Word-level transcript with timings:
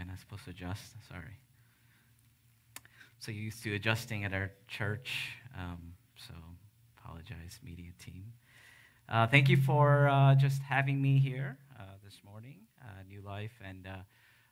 I 0.00 0.04
not 0.04 0.18
supposed 0.18 0.44
to 0.44 0.50
adjust? 0.50 0.94
Sorry. 1.08 1.38
So 3.18 3.30
used 3.32 3.62
to 3.64 3.74
adjusting 3.74 4.24
at 4.24 4.32
our 4.32 4.50
church, 4.66 5.32
um, 5.54 5.92
so 6.16 6.32
apologize, 6.98 7.60
media 7.62 7.90
team. 8.02 8.32
Uh, 9.10 9.26
thank 9.26 9.50
you 9.50 9.58
for 9.58 10.08
uh, 10.08 10.34
just 10.36 10.62
having 10.62 11.02
me 11.02 11.18
here 11.18 11.58
uh, 11.78 11.82
this 12.02 12.18
morning, 12.24 12.60
uh, 12.80 13.02
New 13.06 13.20
Life, 13.20 13.52
and 13.62 13.86
uh, 13.86 13.96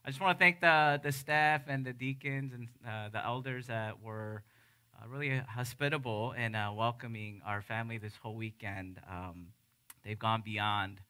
I 0.05 0.11
just 0.11 0.21
want 0.21 0.39
to 0.39 0.45
thank 0.45 0.61
the 0.61 1.01
the 1.03 1.13
staff 1.13 1.63
and 1.67 1.83
the 1.83 1.95
deacons 1.95 2.53
and 2.53 2.69
uh, 2.87 3.09
the 3.09 3.25
elders 3.25 3.69
that 3.69 4.03
were 4.03 4.43
really 5.09 5.41
hospitable 5.49 6.35
and 6.37 6.55
welcoming 6.77 7.41
our 7.47 7.63
family 7.63 7.97
this 7.97 8.17
whole 8.21 8.35
weekend. 8.35 9.01
Um, 9.11 9.47
they've 10.05 10.19
gone 10.19 10.43
beyond 10.45 11.01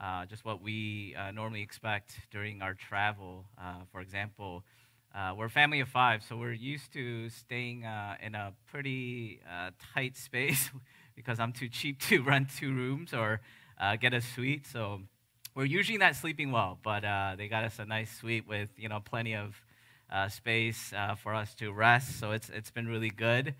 uh, 0.00 0.26
just 0.26 0.44
what 0.44 0.62
we 0.62 1.14
uh, 1.18 1.30
normally 1.30 1.62
expect 1.62 2.18
during 2.30 2.60
our 2.62 2.74
travel. 2.74 3.46
Uh, 3.58 3.80
for 3.90 4.00
example, 4.00 4.62
uh, 5.14 5.32
we're 5.36 5.46
a 5.46 5.50
family 5.50 5.80
of 5.80 5.88
five, 5.88 6.22
so 6.22 6.36
we're 6.36 6.52
used 6.52 6.92
to 6.92 7.30
staying 7.30 7.84
uh, 7.84 8.16
in 8.22 8.34
a 8.34 8.52
pretty 8.70 9.40
uh, 9.50 9.70
tight 9.94 10.16
space 10.16 10.70
because 11.16 11.40
I'm 11.40 11.52
too 11.52 11.68
cheap 11.68 12.00
to 12.02 12.22
rent 12.24 12.48
two 12.56 12.74
rooms 12.74 13.14
or 13.14 13.40
get 14.00 14.12
a 14.12 14.20
suite. 14.20 14.66
So 14.66 15.00
we're 15.54 15.64
usually 15.64 15.98
not 15.98 16.14
sleeping 16.14 16.52
well, 16.52 16.78
but 16.82 17.00
they 17.38 17.48
got 17.48 17.64
us 17.64 17.78
a 17.78 17.86
nice 17.86 18.14
suite 18.14 18.46
with 18.46 18.68
you 18.76 18.88
know 18.88 19.00
plenty 19.00 19.34
of 19.34 19.62
space 20.28 20.92
for 21.22 21.34
us 21.34 21.54
to 21.54 21.72
rest. 21.72 22.18
So 22.20 22.32
it's 22.32 22.50
it's 22.50 22.70
been 22.70 22.86
really 22.86 23.10
good. 23.10 23.54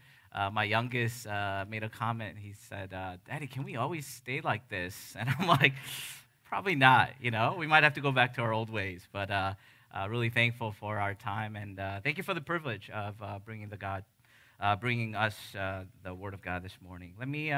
my 0.53 0.65
youngest 0.65 1.27
made 1.69 1.83
a 1.83 1.89
comment. 1.89 2.37
He 2.39 2.53
said, 2.53 2.91
"Daddy, 2.91 3.47
can 3.47 3.65
we 3.65 3.77
always 3.77 4.07
stay 4.07 4.43
like 4.43 4.69
this?" 4.69 5.17
And 5.19 5.31
I'm 5.31 5.49
like, 5.49 5.73
Probably 6.49 6.77
not, 6.77 7.11
you 7.21 7.33
know. 7.33 7.57
We 7.59 7.67
might 7.67 7.83
have 7.83 7.95
to 7.95 8.01
go 8.01 8.13
back 8.13 8.35
to 8.35 8.41
our 8.41 8.53
old 8.53 8.71
ways, 8.71 9.09
but 9.13 9.33
uh, 9.33 9.55
uh, 9.93 10.09
really 10.09 10.31
thankful 10.31 10.71
for 10.71 10.97
our 10.97 11.13
time 11.13 11.57
and 11.57 11.81
uh, 11.81 12.01
thank 12.05 12.19
you 12.19 12.23
for 12.23 12.35
the 12.35 12.41
privilege 12.41 12.89
of 12.91 13.21
uh, 13.21 13.41
bringing 13.45 13.69
the 13.69 13.77
God, 13.77 14.05
uh, 14.61 14.77
bringing 14.77 15.17
us 15.17 15.35
uh, 15.59 15.83
the 16.05 16.15
Word 16.15 16.35
of 16.35 16.43
God 16.43 16.63
this 16.63 16.79
morning. 16.81 17.15
Let 17.19 17.27
me 17.27 17.49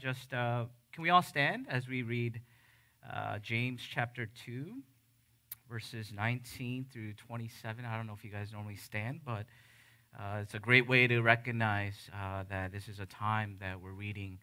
just, 0.00 0.30
can 0.30 0.68
we 0.98 1.10
all 1.10 1.20
stand 1.20 1.66
as 1.68 1.88
we 1.88 2.02
read 2.02 2.40
James 3.42 3.82
chapter 3.86 4.30
2, 4.46 4.72
verses 5.70 6.10
19 6.10 6.86
through 6.90 7.12
27? 7.12 7.84
I 7.84 7.98
don't 7.98 8.06
know 8.06 8.14
if 8.14 8.24
you 8.24 8.30
guys 8.30 8.50
normally 8.50 8.76
stand, 8.76 9.20
but 9.26 9.44
it's 10.40 10.54
a 10.54 10.58
great 10.58 10.88
way 10.88 11.06
to 11.06 11.20
recognize 11.20 12.08
that 12.48 12.72
this 12.72 12.88
is 12.88 12.98
a 12.98 13.06
time 13.06 13.58
that 13.60 13.78
we're 13.78 13.92
reading 13.92 14.38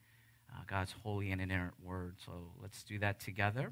God's 0.67 0.93
holy 1.03 1.31
and 1.31 1.41
inerrant 1.41 1.73
Word. 1.83 2.17
So 2.23 2.31
let's 2.61 2.83
do 2.83 2.99
that 2.99 3.19
together. 3.19 3.71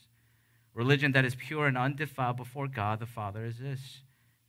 Religion 0.73 1.11
that 1.11 1.25
is 1.25 1.35
pure 1.35 1.67
and 1.67 1.77
undefiled 1.77 2.37
before 2.37 2.67
God 2.67 2.99
the 2.99 3.05
Father 3.05 3.45
is 3.45 3.59
this 3.59 4.01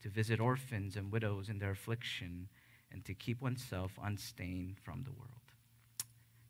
to 0.03 0.09
visit 0.09 0.41
orphans 0.41 0.97
and 0.97 1.11
widows 1.11 1.49
in 1.49 1.59
their 1.59 1.71
affliction 1.71 2.49
and 2.93 3.05
to 3.05 3.15
keep 3.15 3.41
oneself 3.41 3.93
unstained 4.03 4.77
from 4.85 5.03
the 5.05 5.13
world. 5.13 5.31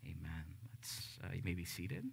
Amen. 0.04 0.44
Let's, 0.74 1.18
uh, 1.22 1.28
you 1.34 1.42
may 1.44 1.54
be 1.54 1.64
seated. 1.64 2.04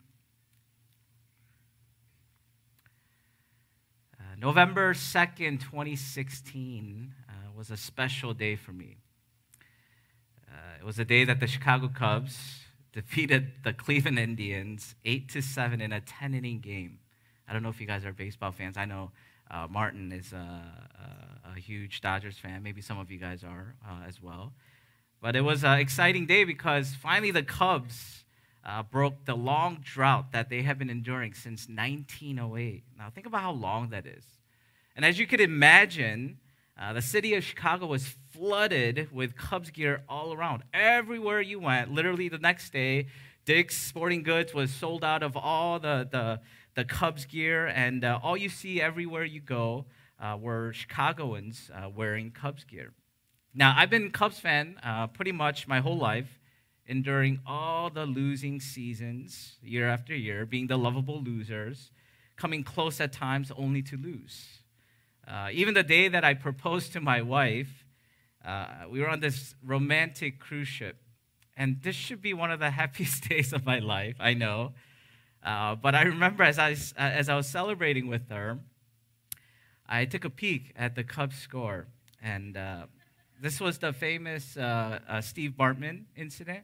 Uh, 4.19 4.23
November 4.37 4.93
2nd, 4.93 5.59
2016 5.61 7.13
uh, 7.27 7.31
was 7.57 7.71
a 7.71 7.77
special 7.77 8.33
day 8.33 8.55
for 8.55 8.71
me. 8.71 8.97
Uh, 10.47 10.77
it 10.79 10.85
was 10.85 10.99
a 10.99 11.05
day 11.05 11.25
that 11.25 11.39
the 11.39 11.47
Chicago 11.47 11.87
Cubs 11.87 12.37
defeated 12.93 13.51
the 13.63 13.73
Cleveland 13.73 14.19
Indians 14.19 14.95
8 15.05 15.29
to 15.29 15.41
7 15.41 15.81
in 15.81 15.91
a 15.91 16.01
10 16.01 16.33
inning 16.33 16.59
game. 16.59 16.99
I 17.49 17.53
don't 17.53 17.63
know 17.63 17.69
if 17.69 17.81
you 17.81 17.87
guys 17.87 18.05
are 18.05 18.13
baseball 18.13 18.51
fans. 18.51 18.77
I 18.77 18.85
know 18.85 19.11
uh, 19.49 19.65
Martin 19.67 20.11
is 20.11 20.33
a, 20.33 20.35
a, 20.37 21.49
a, 21.55 21.59
huge 21.59 21.99
Dodgers 22.01 22.37
fan. 22.37 22.61
Maybe 22.61 22.79
some 22.79 22.99
of 22.99 23.09
you 23.09 23.17
guys 23.17 23.43
are 23.43 23.73
uh, 23.83 24.07
as 24.07 24.21
well. 24.21 24.53
But 25.19 25.35
it 25.35 25.41
was 25.41 25.63
an 25.63 25.79
exciting 25.79 26.27
day 26.27 26.43
because 26.43 26.93
finally 26.93 27.31
the 27.31 27.41
Cubs 27.41 28.23
uh, 28.63 28.83
broke 28.83 29.25
the 29.25 29.35
long 29.35 29.79
drought 29.83 30.31
that 30.31 30.49
they 30.49 30.61
have 30.61 30.77
been 30.77 30.91
enduring 30.91 31.33
since 31.33 31.67
1908. 31.67 32.83
Now, 32.99 33.09
think 33.09 33.25
about 33.25 33.41
how 33.41 33.51
long 33.51 33.89
that 33.89 34.05
is. 34.05 34.23
And 34.95 35.03
as 35.03 35.17
you 35.17 35.25
could 35.25 35.41
imagine, 35.41 36.37
uh, 36.79 36.93
the 36.93 37.01
city 37.01 37.33
of 37.33 37.43
Chicago 37.43 37.87
was 37.87 38.15
flooded 38.31 39.11
with 39.11 39.35
Cubs 39.35 39.71
gear 39.71 40.03
all 40.07 40.33
around. 40.33 40.61
Everywhere 40.71 41.41
you 41.41 41.59
went, 41.59 41.91
literally 41.91 42.29
the 42.29 42.37
next 42.37 42.71
day, 42.71 43.07
Dick's 43.45 43.75
Sporting 43.75 44.21
Goods 44.21 44.53
was 44.53 44.71
sold 44.71 45.03
out 45.03 45.23
of 45.23 45.35
all 45.35 45.79
the, 45.79 46.07
the, 46.11 46.39
the 46.79 46.85
Cubs 46.85 47.25
gear, 47.25 47.67
and 47.67 48.05
uh, 48.05 48.21
all 48.23 48.37
you 48.37 48.47
see 48.47 48.81
everywhere 48.81 49.25
you 49.25 49.41
go 49.41 49.85
uh, 50.17 50.37
were 50.39 50.71
Chicagoans 50.71 51.69
uh, 51.75 51.89
wearing 51.89 52.31
Cubs 52.31 52.63
gear. 52.63 52.93
Now, 53.53 53.73
I've 53.75 53.89
been 53.89 54.11
Cubs 54.11 54.39
fan 54.39 54.79
uh, 54.81 55.07
pretty 55.07 55.33
much 55.33 55.67
my 55.67 55.81
whole 55.81 55.97
life, 55.97 56.39
enduring 56.85 57.41
all 57.45 57.89
the 57.89 58.05
losing 58.05 58.61
seasons 58.61 59.57
year 59.61 59.89
after 59.89 60.15
year, 60.15 60.45
being 60.45 60.67
the 60.67 60.77
lovable 60.77 61.21
losers, 61.21 61.91
coming 62.37 62.63
close 62.63 63.01
at 63.01 63.11
times 63.11 63.51
only 63.57 63.81
to 63.81 63.97
lose. 63.97 64.61
Uh, 65.27 65.49
even 65.51 65.73
the 65.73 65.83
day 65.83 66.07
that 66.07 66.23
I 66.23 66.33
proposed 66.33 66.93
to 66.93 67.01
my 67.01 67.21
wife, 67.21 67.83
uh, 68.45 68.85
we 68.89 69.01
were 69.01 69.09
on 69.09 69.19
this 69.19 69.53
romantic 69.61 70.39
cruise 70.39 70.69
ship. 70.69 70.95
And 71.57 71.81
this 71.83 71.97
should 71.97 72.21
be 72.21 72.33
one 72.33 72.51
of 72.51 72.61
the 72.61 72.69
happiest 72.81 73.23
days 73.27 73.51
of 73.51 73.65
my 73.65 73.79
life, 73.79 74.15
I 74.21 74.33
know. 74.33 74.75
Uh, 75.43 75.75
but 75.75 75.95
I 75.95 76.03
remember 76.03 76.43
as 76.43 76.59
I, 76.59 76.75
as 76.97 77.29
I 77.29 77.35
was 77.35 77.47
celebrating 77.47 78.07
with 78.07 78.29
her, 78.29 78.59
I 79.87 80.05
took 80.05 80.25
a 80.25 80.29
peek 80.29 80.73
at 80.75 80.95
the 80.95 81.03
Cubs 81.03 81.37
score. 81.37 81.87
And 82.21 82.57
uh, 82.57 82.87
this 83.41 83.59
was 83.59 83.77
the 83.77 83.93
famous 83.93 84.57
uh, 84.57 84.99
uh 85.07 85.21
Steve 85.21 85.53
Bartman 85.57 86.03
incident, 86.15 86.63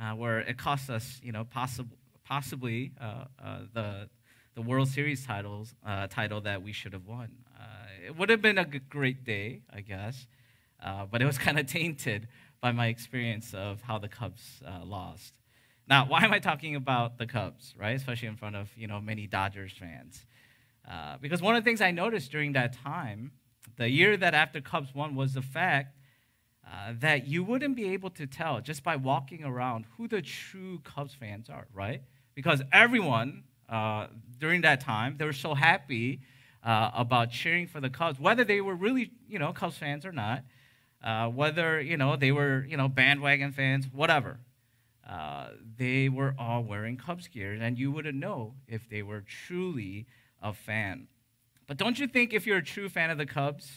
uh, 0.00 0.12
where 0.12 0.40
it 0.40 0.58
cost 0.58 0.90
us, 0.90 1.20
you 1.22 1.32
know, 1.32 1.44
possib- 1.44 1.90
possibly 2.24 2.92
uh, 3.00 3.24
the, 3.72 4.08
the 4.54 4.62
World 4.62 4.88
Series 4.88 5.26
titles, 5.26 5.74
title 6.10 6.42
that 6.42 6.62
we 6.62 6.72
should 6.72 6.92
have 6.92 7.06
won. 7.06 7.28
it 8.06 8.16
would 8.16 8.28
have 8.28 8.42
been 8.42 8.58
a 8.58 8.64
great 8.64 9.24
day, 9.24 9.62
I 9.72 9.80
guess, 9.80 10.26
but 11.10 11.22
it 11.22 11.24
was 11.24 11.38
kind 11.46 11.58
of 11.58 11.66
tainted 11.66 12.28
by 12.60 12.70
my 12.70 12.88
experience 12.88 13.54
of 13.54 13.80
how 13.82 13.98
the 13.98 14.08
Cubs 14.08 14.60
lost. 14.84 15.32
Now, 15.88 16.06
why 16.08 16.24
am 16.24 16.32
I 16.32 16.38
talking 16.38 16.76
about 16.76 17.18
the 17.18 17.26
Cubs, 17.26 17.74
right? 17.78 17.96
Especially 17.96 18.28
in 18.28 18.36
front 18.36 18.56
of 18.56 18.70
you 18.76 18.86
know 18.86 19.00
many 19.00 19.26
Dodgers 19.26 19.72
fans, 19.72 20.24
uh, 20.90 21.16
because 21.20 21.42
one 21.42 21.56
of 21.56 21.62
the 21.62 21.68
things 21.68 21.80
I 21.80 21.90
noticed 21.90 22.30
during 22.30 22.52
that 22.52 22.72
time, 22.72 23.32
the 23.76 23.88
year 23.88 24.16
that 24.16 24.34
after 24.34 24.60
Cubs 24.60 24.94
won, 24.94 25.14
was 25.14 25.34
the 25.34 25.42
fact 25.42 25.96
uh, 26.66 26.92
that 27.00 27.26
you 27.26 27.42
wouldn't 27.42 27.76
be 27.76 27.92
able 27.92 28.10
to 28.10 28.26
tell 28.26 28.60
just 28.60 28.82
by 28.82 28.96
walking 28.96 29.44
around 29.44 29.86
who 29.96 30.08
the 30.08 30.22
true 30.22 30.80
Cubs 30.80 31.14
fans 31.14 31.48
are, 31.48 31.66
right? 31.72 32.02
Because 32.34 32.62
everyone 32.72 33.44
uh, 33.68 34.06
during 34.38 34.62
that 34.62 34.80
time 34.80 35.16
they 35.18 35.24
were 35.24 35.32
so 35.32 35.54
happy 35.54 36.20
uh, 36.64 36.90
about 36.94 37.30
cheering 37.30 37.66
for 37.66 37.80
the 37.80 37.90
Cubs, 37.90 38.20
whether 38.20 38.44
they 38.44 38.60
were 38.60 38.74
really 38.74 39.10
you 39.28 39.38
know 39.38 39.52
Cubs 39.52 39.76
fans 39.76 40.06
or 40.06 40.12
not, 40.12 40.44
uh, 41.02 41.28
whether 41.28 41.80
you 41.80 41.96
know 41.96 42.16
they 42.16 42.32
were 42.32 42.64
you 42.68 42.76
know 42.76 42.88
bandwagon 42.88 43.52
fans, 43.52 43.86
whatever 43.92 44.38
uh, 45.08 45.48
they 45.76 46.08
were 46.08 46.34
all 46.38 46.62
wearing 46.62 46.96
Cubs 46.96 47.28
gear, 47.28 47.52
and 47.52 47.78
you 47.78 47.90
wouldn't 47.90 48.18
know 48.18 48.54
if 48.68 48.88
they 48.88 49.02
were 49.02 49.20
truly 49.22 50.06
a 50.40 50.52
fan. 50.52 51.08
But 51.66 51.76
don't 51.76 51.98
you 51.98 52.06
think 52.06 52.32
if 52.32 52.46
you're 52.46 52.58
a 52.58 52.64
true 52.64 52.88
fan 52.88 53.10
of 53.10 53.18
the 53.18 53.26
Cubs, 53.26 53.70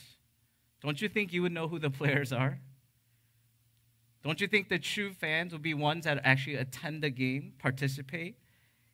don't 0.82 1.02
you 1.02 1.10
think 1.10 1.34
you 1.34 1.42
would 1.42 1.52
know 1.52 1.68
who 1.68 1.80
the 1.80 1.90
players 1.90 2.32
are? 2.32 2.60
Don't 4.24 4.42
you 4.42 4.48
think 4.48 4.70
the 4.70 4.80
true 4.80 5.14
fans 5.14 5.52
will 5.52 5.60
be 5.60 5.74
ones 5.74 6.06
that 6.06 6.20
actually 6.24 6.56
attend 6.56 7.04
the 7.04 7.12
game, 7.12 7.54
participate 7.60 8.38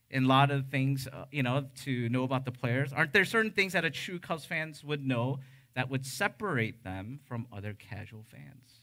in 0.09 0.25
a 0.25 0.27
lot 0.27 0.51
of 0.51 0.67
things, 0.67 1.07
uh, 1.11 1.25
you 1.31 1.41
know, 1.41 1.67
to 1.83 2.09
know 2.09 2.23
about 2.23 2.43
the 2.43 2.51
players? 2.51 2.91
Aren't 2.91 3.13
there 3.13 3.25
certain 3.25 3.51
things 3.51 3.73
that 3.73 3.85
a 3.85 3.89
true 3.89 4.19
Cubs 4.19 4.45
fans 4.45 4.83
would 4.83 5.05
know 5.05 5.39
that 5.73 5.89
would 5.89 6.05
separate 6.05 6.83
them 6.83 7.21
from 7.23 7.47
other 7.51 7.73
casual 7.73 8.23
fans? 8.23 8.79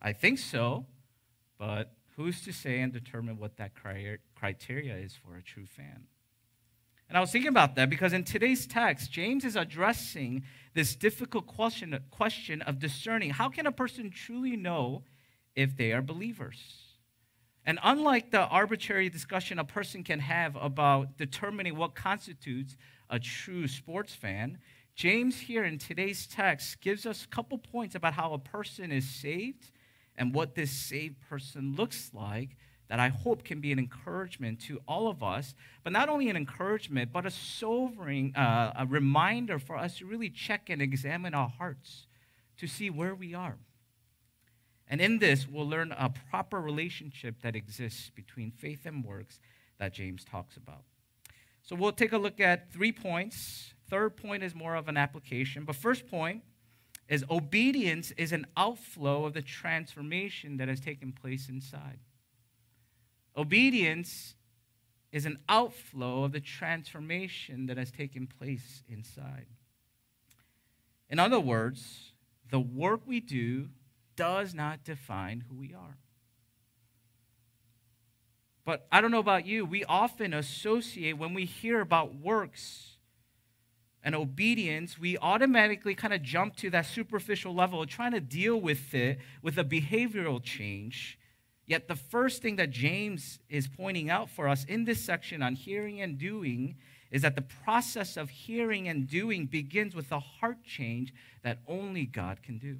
I 0.00 0.14
think 0.14 0.38
so, 0.38 0.86
but 1.58 1.92
who's 2.20 2.42
to 2.42 2.52
say 2.52 2.80
and 2.80 2.92
determine 2.92 3.38
what 3.38 3.56
that 3.56 3.72
criteria 3.74 4.96
is 4.96 5.14
for 5.14 5.36
a 5.36 5.42
true 5.42 5.66
fan? 5.66 6.04
And 7.08 7.16
I 7.16 7.20
was 7.20 7.32
thinking 7.32 7.48
about 7.48 7.74
that 7.74 7.90
because 7.90 8.12
in 8.12 8.24
today's 8.24 8.66
text, 8.66 9.10
James 9.10 9.44
is 9.44 9.56
addressing 9.56 10.44
this 10.74 10.94
difficult 10.94 11.46
question, 11.46 11.98
question 12.10 12.62
of 12.62 12.78
discerning 12.78 13.30
how 13.30 13.48
can 13.48 13.66
a 13.66 13.72
person 13.72 14.10
truly 14.10 14.56
know 14.56 15.02
if 15.56 15.76
they 15.76 15.92
are 15.92 16.02
believers? 16.02 16.58
And 17.64 17.78
unlike 17.82 18.30
the 18.30 18.46
arbitrary 18.46 19.08
discussion 19.08 19.58
a 19.58 19.64
person 19.64 20.04
can 20.04 20.20
have 20.20 20.56
about 20.56 21.16
determining 21.16 21.76
what 21.76 21.94
constitutes 21.94 22.76
a 23.08 23.18
true 23.18 23.66
sports 23.66 24.14
fan, 24.14 24.58
James 24.94 25.40
here 25.40 25.64
in 25.64 25.78
today's 25.78 26.26
text 26.26 26.80
gives 26.80 27.06
us 27.06 27.24
a 27.24 27.28
couple 27.28 27.58
points 27.58 27.94
about 27.94 28.12
how 28.12 28.34
a 28.34 28.38
person 28.38 28.92
is 28.92 29.08
saved 29.08 29.70
and 30.20 30.34
what 30.34 30.54
this 30.54 30.70
saved 30.70 31.18
person 31.28 31.74
looks 31.74 32.10
like 32.12 32.50
that 32.88 33.00
I 33.00 33.08
hope 33.08 33.42
can 33.42 33.60
be 33.60 33.72
an 33.72 33.78
encouragement 33.78 34.60
to 34.62 34.80
all 34.86 35.08
of 35.08 35.22
us, 35.22 35.54
but 35.82 35.92
not 35.94 36.10
only 36.10 36.28
an 36.28 36.36
encouragement, 36.36 37.10
but 37.10 37.24
a 37.24 37.30
sobering 37.30 38.36
uh, 38.36 38.72
a 38.76 38.86
reminder 38.86 39.58
for 39.58 39.78
us 39.78 39.98
to 39.98 40.04
really 40.04 40.28
check 40.28 40.68
and 40.68 40.82
examine 40.82 41.32
our 41.32 41.48
hearts 41.48 42.06
to 42.58 42.66
see 42.66 42.90
where 42.90 43.14
we 43.14 43.32
are. 43.32 43.56
And 44.86 45.00
in 45.00 45.20
this, 45.20 45.48
we'll 45.48 45.68
learn 45.68 45.92
a 45.92 46.12
proper 46.30 46.60
relationship 46.60 47.36
that 47.42 47.56
exists 47.56 48.10
between 48.14 48.50
faith 48.50 48.84
and 48.84 49.02
works 49.02 49.40
that 49.78 49.94
James 49.94 50.22
talks 50.24 50.58
about. 50.58 50.82
So 51.62 51.76
we'll 51.76 51.92
take 51.92 52.12
a 52.12 52.18
look 52.18 52.40
at 52.40 52.70
three 52.72 52.92
points. 52.92 53.72
Third 53.88 54.16
point 54.18 54.42
is 54.42 54.54
more 54.54 54.74
of 54.74 54.88
an 54.88 54.98
application, 54.98 55.64
but 55.64 55.76
first 55.76 56.06
point 56.08 56.42
is 57.10 57.24
obedience 57.28 58.12
is 58.12 58.32
an 58.32 58.46
outflow 58.56 59.24
of 59.24 59.34
the 59.34 59.42
transformation 59.42 60.56
that 60.58 60.68
has 60.68 60.78
taken 60.80 61.12
place 61.12 61.48
inside. 61.48 61.98
Obedience 63.36 64.36
is 65.10 65.26
an 65.26 65.38
outflow 65.48 66.22
of 66.22 66.30
the 66.30 66.40
transformation 66.40 67.66
that 67.66 67.76
has 67.76 67.90
taken 67.90 68.28
place 68.28 68.84
inside. 68.88 69.46
In 71.08 71.18
other 71.18 71.40
words, 71.40 72.12
the 72.48 72.60
work 72.60 73.00
we 73.04 73.18
do 73.18 73.70
does 74.14 74.54
not 74.54 74.84
define 74.84 75.44
who 75.48 75.56
we 75.56 75.74
are. 75.74 75.98
But 78.64 78.86
I 78.92 79.00
don't 79.00 79.10
know 79.10 79.18
about 79.18 79.46
you, 79.46 79.64
we 79.64 79.84
often 79.84 80.32
associate 80.32 81.18
when 81.18 81.34
we 81.34 81.44
hear 81.44 81.80
about 81.80 82.14
works 82.14 82.89
and 84.02 84.14
obedience, 84.14 84.98
we 84.98 85.18
automatically 85.18 85.94
kind 85.94 86.14
of 86.14 86.22
jump 86.22 86.56
to 86.56 86.70
that 86.70 86.86
superficial 86.86 87.54
level 87.54 87.82
of 87.82 87.88
trying 87.88 88.12
to 88.12 88.20
deal 88.20 88.60
with 88.60 88.94
it 88.94 89.18
with 89.42 89.58
a 89.58 89.64
behavioral 89.64 90.42
change. 90.42 91.18
Yet, 91.66 91.86
the 91.86 91.96
first 91.96 92.42
thing 92.42 92.56
that 92.56 92.70
James 92.70 93.38
is 93.48 93.68
pointing 93.68 94.10
out 94.10 94.30
for 94.30 94.48
us 94.48 94.64
in 94.64 94.84
this 94.84 95.00
section 95.00 95.42
on 95.42 95.54
hearing 95.54 96.00
and 96.00 96.18
doing 96.18 96.76
is 97.10 97.22
that 97.22 97.36
the 97.36 97.42
process 97.42 98.16
of 98.16 98.30
hearing 98.30 98.88
and 98.88 99.08
doing 99.08 99.46
begins 99.46 99.94
with 99.94 100.10
a 100.12 100.18
heart 100.18 100.64
change 100.64 101.12
that 101.42 101.58
only 101.68 102.06
God 102.06 102.42
can 102.42 102.58
do. 102.58 102.78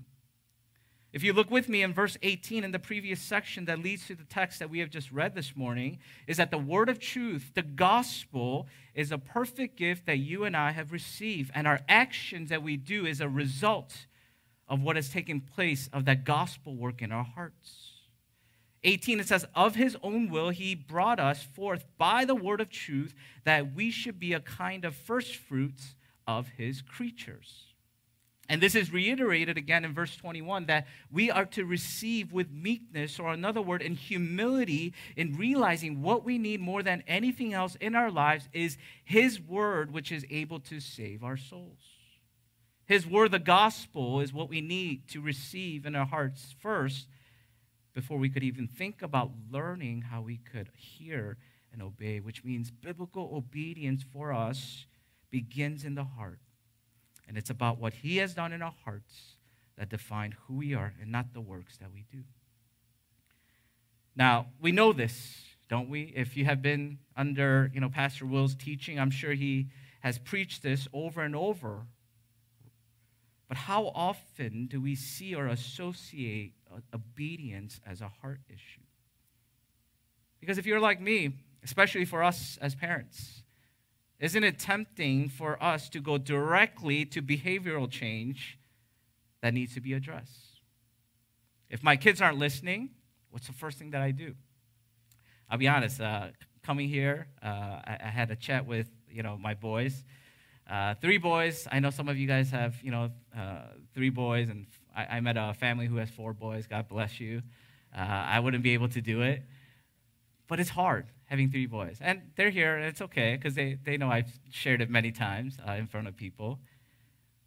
If 1.12 1.24
you 1.24 1.32
look 1.32 1.50
with 1.50 1.68
me 1.68 1.82
in 1.82 1.92
verse 1.92 2.16
18 2.22 2.62
in 2.62 2.70
the 2.70 2.78
previous 2.78 3.20
section 3.20 3.64
that 3.64 3.80
leads 3.80 4.06
to 4.06 4.14
the 4.14 4.24
text 4.24 4.60
that 4.60 4.70
we 4.70 4.78
have 4.78 4.90
just 4.90 5.10
read 5.10 5.34
this 5.34 5.56
morning, 5.56 5.98
is 6.28 6.36
that 6.36 6.52
the 6.52 6.58
word 6.58 6.88
of 6.88 7.00
truth, 7.00 7.50
the 7.54 7.62
gospel, 7.62 8.68
is 8.94 9.10
a 9.10 9.18
perfect 9.18 9.76
gift 9.76 10.06
that 10.06 10.18
you 10.18 10.44
and 10.44 10.56
I 10.56 10.70
have 10.70 10.92
received. 10.92 11.50
And 11.52 11.66
our 11.66 11.80
actions 11.88 12.50
that 12.50 12.62
we 12.62 12.76
do 12.76 13.06
is 13.06 13.20
a 13.20 13.28
result 13.28 14.06
of 14.68 14.82
what 14.82 14.94
has 14.94 15.08
taken 15.08 15.40
place 15.40 15.90
of 15.92 16.04
that 16.04 16.24
gospel 16.24 16.76
work 16.76 17.02
in 17.02 17.10
our 17.10 17.24
hearts. 17.24 17.90
18, 18.84 19.18
it 19.20 19.26
says, 19.26 19.44
Of 19.54 19.74
his 19.74 19.96
own 20.02 20.30
will, 20.30 20.50
he 20.50 20.76
brought 20.76 21.18
us 21.18 21.42
forth 21.42 21.84
by 21.98 22.24
the 22.24 22.36
word 22.36 22.60
of 22.60 22.70
truth 22.70 23.14
that 23.44 23.74
we 23.74 23.90
should 23.90 24.20
be 24.20 24.32
a 24.32 24.40
kind 24.40 24.84
of 24.84 24.94
first 24.94 25.34
fruits 25.34 25.96
of 26.26 26.48
his 26.56 26.82
creatures. 26.82 27.69
And 28.50 28.61
this 28.61 28.75
is 28.75 28.93
reiterated 28.93 29.56
again 29.56 29.85
in 29.85 29.94
verse 29.94 30.17
21 30.17 30.67
that 30.67 30.88
we 31.08 31.31
are 31.31 31.44
to 31.47 31.64
receive 31.64 32.32
with 32.32 32.50
meekness, 32.50 33.20
or 33.20 33.32
another 33.32 33.62
word, 33.62 33.81
in 33.81 33.94
humility, 33.94 34.93
in 35.17 35.37
realizing 35.37 36.02
what 36.02 36.25
we 36.25 36.37
need 36.37 36.61
more 36.61 36.82
than 36.82 37.05
anything 37.06 37.55
else 37.55 37.76
in 37.76 37.94
our 37.94 38.11
lives 38.11 38.49
is 38.52 38.76
His 39.05 39.41
word, 39.41 39.93
which 39.93 40.11
is 40.11 40.26
able 40.31 40.58
to 40.62 40.81
save 40.81 41.23
our 41.23 41.37
souls. 41.37 41.79
His 42.87 43.06
word, 43.06 43.31
the 43.31 43.38
gospel, 43.38 44.20
is 44.20 44.32
what 44.32 44.49
we 44.49 44.61
need 44.61 45.06
to 45.11 45.20
receive 45.20 45.87
in 45.87 45.94
our 45.94 46.06
hearts 46.06 46.56
first 46.58 47.06
before 47.94 48.19
we 48.19 48.31
could 48.31 48.43
even 48.43 48.67
think 48.67 49.00
about 49.00 49.31
learning 49.53 50.03
how 50.03 50.23
we 50.23 50.38
could 50.38 50.70
hear 50.75 51.38
and 51.73 51.81
obey, 51.81 52.19
which 52.19 52.43
means 52.43 52.73
biblical 52.73 53.31
obedience 53.32 54.03
for 54.03 54.32
us 54.32 54.87
begins 55.31 55.85
in 55.85 55.94
the 55.94 56.03
heart. 56.03 56.41
And 57.31 57.38
it's 57.38 57.49
about 57.49 57.79
what 57.79 57.94
He 57.94 58.17
has 58.17 58.35
done 58.35 58.53
in 58.53 58.61
our 58.61 58.75
hearts 58.85 59.37
that 59.79 59.88
define 59.88 60.35
who 60.49 60.56
we 60.56 60.75
are 60.75 60.94
and 61.00 61.12
not 61.12 61.32
the 61.32 61.41
works 61.41 61.77
that 61.77 61.93
we 61.94 62.05
do. 62.11 62.25
Now, 64.17 64.47
we 64.61 64.73
know 64.73 64.93
this, 64.93 65.37
don't 65.69 65.88
we? 65.88 66.12
If 66.17 66.37
you 66.37 66.44
have 66.47 66.61
been 66.61 66.99
under, 67.17 67.71
you 67.73 67.81
know, 67.81 67.88
Pastor 67.88 68.27
Will's 68.27 68.56
teaching, 68.56 68.99
I'm 68.99 69.12
sure 69.12 69.35
he 69.35 69.69
has 70.00 70.19
preached 70.19 70.65
this 70.65 70.88
over 70.93 71.23
and 71.23 71.37
over. 71.37 71.87
But 73.47 73.59
how 73.59 73.93
often 73.94 74.67
do 74.67 74.81
we 74.81 74.97
see 74.97 75.32
or 75.37 75.47
associate 75.47 76.55
obedience 76.93 77.81
as 77.87 78.00
a 78.00 78.09
heart 78.09 78.41
issue? 78.49 78.82
Because 80.41 80.59
if 80.59 80.67
you're 80.67 80.81
like 80.81 81.00
me, 81.00 81.37
especially 81.62 82.06
for 82.06 82.25
us 82.25 82.59
as 82.61 82.75
parents, 82.75 83.44
isn't 84.20 84.44
it 84.44 84.58
tempting 84.58 85.28
for 85.31 85.61
us 85.62 85.88
to 85.90 86.00
go 86.00 86.19
directly 86.19 87.06
to 87.06 87.22
behavioral 87.22 87.90
change 87.90 88.58
that 89.40 89.55
needs 89.55 89.75
to 89.75 89.81
be 89.81 89.94
addressed? 89.94 90.61
If 91.70 91.82
my 91.82 91.96
kids 91.96 92.20
aren't 92.20 92.39
listening, 92.39 92.91
what's 93.31 93.46
the 93.46 93.53
first 93.53 93.79
thing 93.79 93.91
that 93.93 94.03
I 94.03 94.10
do? 94.10 94.34
I'll 95.48 95.58
be 95.58 95.69
honest. 95.69 96.00
Uh, 96.00 96.29
coming 96.62 96.89
here, 96.89 97.29
uh, 97.43 97.46
I, 97.46 97.98
I, 98.05 98.08
had 98.08 98.31
a 98.31 98.36
chat 98.36 98.67
with 98.67 98.89
you 99.10 99.22
know 99.22 99.36
my 99.36 99.55
boys, 99.55 100.05
uh, 100.70 100.94
three 101.00 101.19
boys. 101.19 101.67
I 101.70 101.81
know 101.81 101.91
some 101.91 102.08
of 102.08 102.19
you 102.19 102.27
guys 102.27 102.50
have 102.50 102.77
you 102.82 102.91
know 102.91 103.10
uh, 103.36 103.62
three 103.94 104.10
boys, 104.10 104.48
and 104.48 104.67
I, 104.94 105.17
I, 105.17 105.20
met 105.20 105.36
a 105.36 105.55
family 105.55 105.86
who 105.86 105.96
has 105.96 106.10
four 106.10 106.32
boys. 106.32 106.67
God 106.67 106.89
bless 106.89 107.19
you. 107.19 107.43
Uh, 107.96 108.00
I 108.00 108.39
wouldn't 108.41 108.62
be 108.62 108.74
able 108.74 108.89
to 108.91 109.00
do 109.00 109.22
it, 109.22 109.43
but 110.50 110.58
it's 110.58 110.70
hard 110.70 111.06
having 111.26 111.48
three 111.48 111.66
boys. 111.66 111.98
And 112.00 112.22
they're 112.34 112.50
here, 112.50 112.74
and 112.74 112.84
it's 112.84 113.00
okay 113.00 113.36
because 113.36 113.54
they, 113.54 113.78
they 113.84 113.96
know 113.96 114.10
I've 114.10 114.32
shared 114.50 114.82
it 114.82 114.90
many 114.90 115.12
times 115.12 115.56
uh, 115.66 115.74
in 115.74 115.86
front 115.86 116.08
of 116.08 116.16
people. 116.16 116.58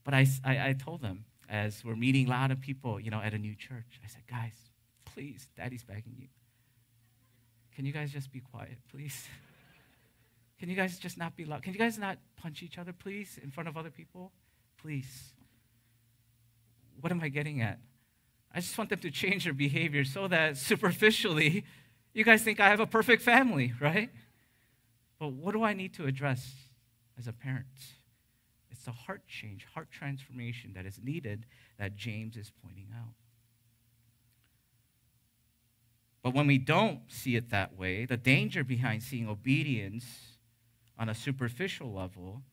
But 0.05 0.13
I, 0.13 0.25
I, 0.45 0.69
I, 0.69 0.73
told 0.73 1.01
them 1.01 1.25
as 1.49 1.83
we're 1.83 1.97
meeting 1.97 2.27
a 2.27 2.29
lot 2.29 2.49
of 2.49 2.61
people, 2.61 3.01
you 3.01 3.11
know, 3.11 3.19
at 3.19 3.33
a 3.33 3.37
new 3.37 3.55
church, 3.55 3.99
I 4.01 4.07
said, 4.07 4.21
guys, 4.25 4.53
please, 5.03 5.49
daddy's 5.57 5.83
begging 5.83 6.15
you. 6.17 6.29
Can 7.75 7.85
you 7.85 7.91
guys 7.91 8.09
just 8.09 8.31
be 8.31 8.39
quiet, 8.39 8.77
please? 8.89 9.27
Can 10.59 10.69
you 10.69 10.75
guys 10.77 10.97
just 10.97 11.17
not 11.17 11.35
be 11.35 11.43
loud? 11.43 11.61
Can 11.61 11.73
you 11.73 11.79
guys 11.79 11.99
not 11.99 12.19
punch 12.37 12.63
each 12.63 12.77
other, 12.77 12.93
please, 12.93 13.37
in 13.43 13.51
front 13.51 13.67
of 13.67 13.75
other 13.75 13.91
people? 13.91 14.31
Please. 14.81 15.33
What 17.01 17.11
am 17.11 17.19
I 17.21 17.27
getting 17.27 17.61
at? 17.61 17.79
I 18.55 18.61
just 18.61 18.77
want 18.77 18.91
them 18.91 18.99
to 18.99 19.11
change 19.11 19.43
their 19.43 19.53
behavior 19.53 20.05
so 20.05 20.29
that 20.29 20.55
superficially 20.55 21.65
you 22.13 22.23
guys 22.23 22.43
think 22.43 22.59
I 22.59 22.69
have 22.69 22.79
a 22.79 22.87
perfect 22.87 23.21
family, 23.23 23.73
right? 23.79 24.09
But 25.19 25.33
what 25.33 25.53
do 25.53 25.63
I 25.63 25.73
need 25.73 25.93
to 25.95 26.05
address 26.05 26.53
as 27.17 27.27
a 27.27 27.33
parent? 27.33 27.65
It's 28.69 28.83
the 28.83 28.91
heart 28.91 29.27
change, 29.27 29.65
heart 29.73 29.89
transformation 29.91 30.73
that 30.75 30.85
is 30.85 30.99
needed 31.01 31.45
that 31.79 31.95
James 31.95 32.37
is 32.37 32.51
pointing 32.63 32.87
out. 32.95 33.13
But 36.21 36.33
when 36.33 36.47
we 36.47 36.57
don't 36.57 37.01
see 37.09 37.35
it 37.35 37.49
that 37.49 37.77
way, 37.77 38.05
the 38.05 38.17
danger 38.17 38.63
behind 38.63 39.03
seeing 39.03 39.27
obedience 39.27 40.05
on 40.97 41.09
a 41.09 41.15
superficial 41.15 41.91
level 41.91 42.43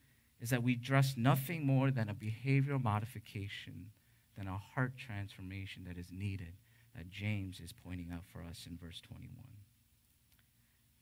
is 0.40 0.50
that 0.50 0.62
we 0.62 0.74
dress 0.74 1.14
nothing 1.16 1.64
more 1.64 1.90
than 1.90 2.08
a 2.08 2.14
behavioral 2.14 2.82
modification 2.82 3.90
than 4.36 4.48
a 4.48 4.56
heart 4.56 4.96
transformation 4.96 5.84
that 5.86 5.98
is 5.98 6.10
needed 6.10 6.54
that 6.96 7.10
James 7.10 7.60
is 7.60 7.72
pointing 7.72 8.10
out 8.12 8.24
for 8.32 8.42
us 8.42 8.66
in 8.68 8.76
verse 8.76 9.00
21. 9.00 9.30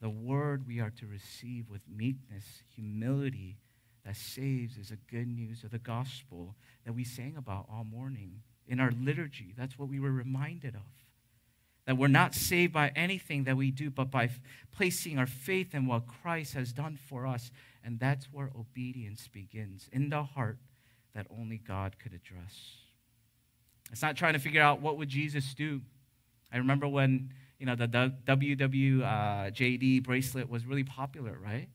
The 0.01 0.09
word 0.09 0.67
we 0.67 0.81
are 0.81 0.91
to 0.91 1.07
receive 1.07 1.69
with 1.69 1.83
meekness, 1.89 2.45
humility, 2.75 3.59
that 4.05 4.17
saves 4.17 4.79
is 4.79 4.89
the 4.91 4.99
good 5.11 5.29
news 5.29 5.65
of 5.65 5.71
the 5.71 5.79
gospel 5.79 6.55
that 6.87 6.95
we 6.95 7.05
sang 7.05 7.35
about 7.37 7.67
all 7.71 7.85
morning 7.85 8.43
in 8.67 8.81
our 8.81 8.93
liturgy. 8.93 9.55
That's 9.57 9.79
what 9.79 9.89
we 9.89 9.99
were 9.99 10.13
reminded 10.13 10.75
of. 10.75 10.83
That 11.87 11.97
we're 11.97 12.09
not 12.09 12.35
saved 12.35 12.73
by 12.73 12.93
anything 12.95 13.45
that 13.45 13.57
we 13.57 13.71
do, 13.71 13.91
but 13.91 14.11
by 14.11 14.25
f- 14.25 14.41
placing 14.71 15.19
our 15.19 15.27
faith 15.27 15.75
in 15.75 15.87
what 15.87 16.05
Christ 16.23 16.55
has 16.55 16.73
done 16.73 16.99
for 17.09 17.27
us. 17.27 17.51
And 17.83 17.99
that's 17.99 18.27
where 18.31 18.51
obedience 18.59 19.27
begins 19.29 19.89
in 19.91 20.11
the 20.11 20.23
heart 20.23 20.59
that 21.15 21.27
only 21.31 21.59
God 21.59 21.99
could 21.99 22.13
address. 22.13 22.77
It's 23.91 24.03
not 24.03 24.17
trying 24.17 24.35
to 24.35 24.39
figure 24.39 24.63
out 24.63 24.81
what 24.81 24.99
would 24.99 25.09
Jesus 25.09 25.55
do. 25.55 25.81
I 26.53 26.59
remember 26.59 26.87
when 26.89 27.33
you 27.59 27.67
know 27.67 27.75
the 27.75 27.89
WWJD 28.27 30.03
bracelet 30.03 30.49
was 30.49 30.67
really 30.67 30.85
popular, 30.85 31.39
right? 31.43 31.69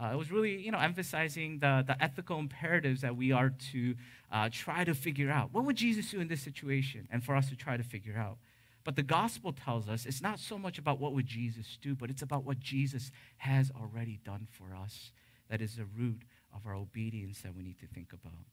Uh, 0.00 0.10
it 0.12 0.16
was 0.16 0.30
really, 0.30 0.60
you 0.60 0.70
know, 0.70 0.78
emphasizing 0.78 1.58
the, 1.58 1.82
the 1.84 2.00
ethical 2.00 2.38
imperatives 2.38 3.00
that 3.00 3.16
we 3.16 3.32
are 3.32 3.50
to 3.72 3.96
uh, 4.30 4.48
try 4.52 4.84
to 4.84 4.94
figure 4.94 5.28
out. 5.28 5.52
What 5.52 5.64
would 5.64 5.74
Jesus 5.74 6.08
do 6.10 6.20
in 6.20 6.28
this 6.28 6.40
situation? 6.40 7.08
And 7.10 7.24
for 7.24 7.34
us 7.34 7.48
to 7.48 7.56
try 7.56 7.76
to 7.76 7.82
figure 7.82 8.16
out. 8.16 8.38
But 8.84 8.94
the 8.94 9.02
gospel 9.02 9.52
tells 9.52 9.88
us 9.88 10.06
it's 10.06 10.22
not 10.22 10.38
so 10.38 10.56
much 10.56 10.78
about 10.78 11.00
what 11.00 11.14
would 11.14 11.26
Jesus 11.26 11.78
do, 11.82 11.96
but 11.96 12.10
it's 12.10 12.22
about 12.22 12.44
what 12.44 12.60
Jesus 12.60 13.10
has 13.38 13.72
already 13.78 14.20
done 14.24 14.46
for 14.50 14.74
us. 14.74 15.10
That 15.50 15.60
is 15.60 15.76
the 15.76 15.84
root 15.84 16.22
of 16.54 16.64
our 16.64 16.74
obedience 16.74 17.40
that 17.40 17.54
we 17.54 17.64
need 17.64 17.78
to 17.80 17.86
think 17.86 18.12
about. 18.12 18.44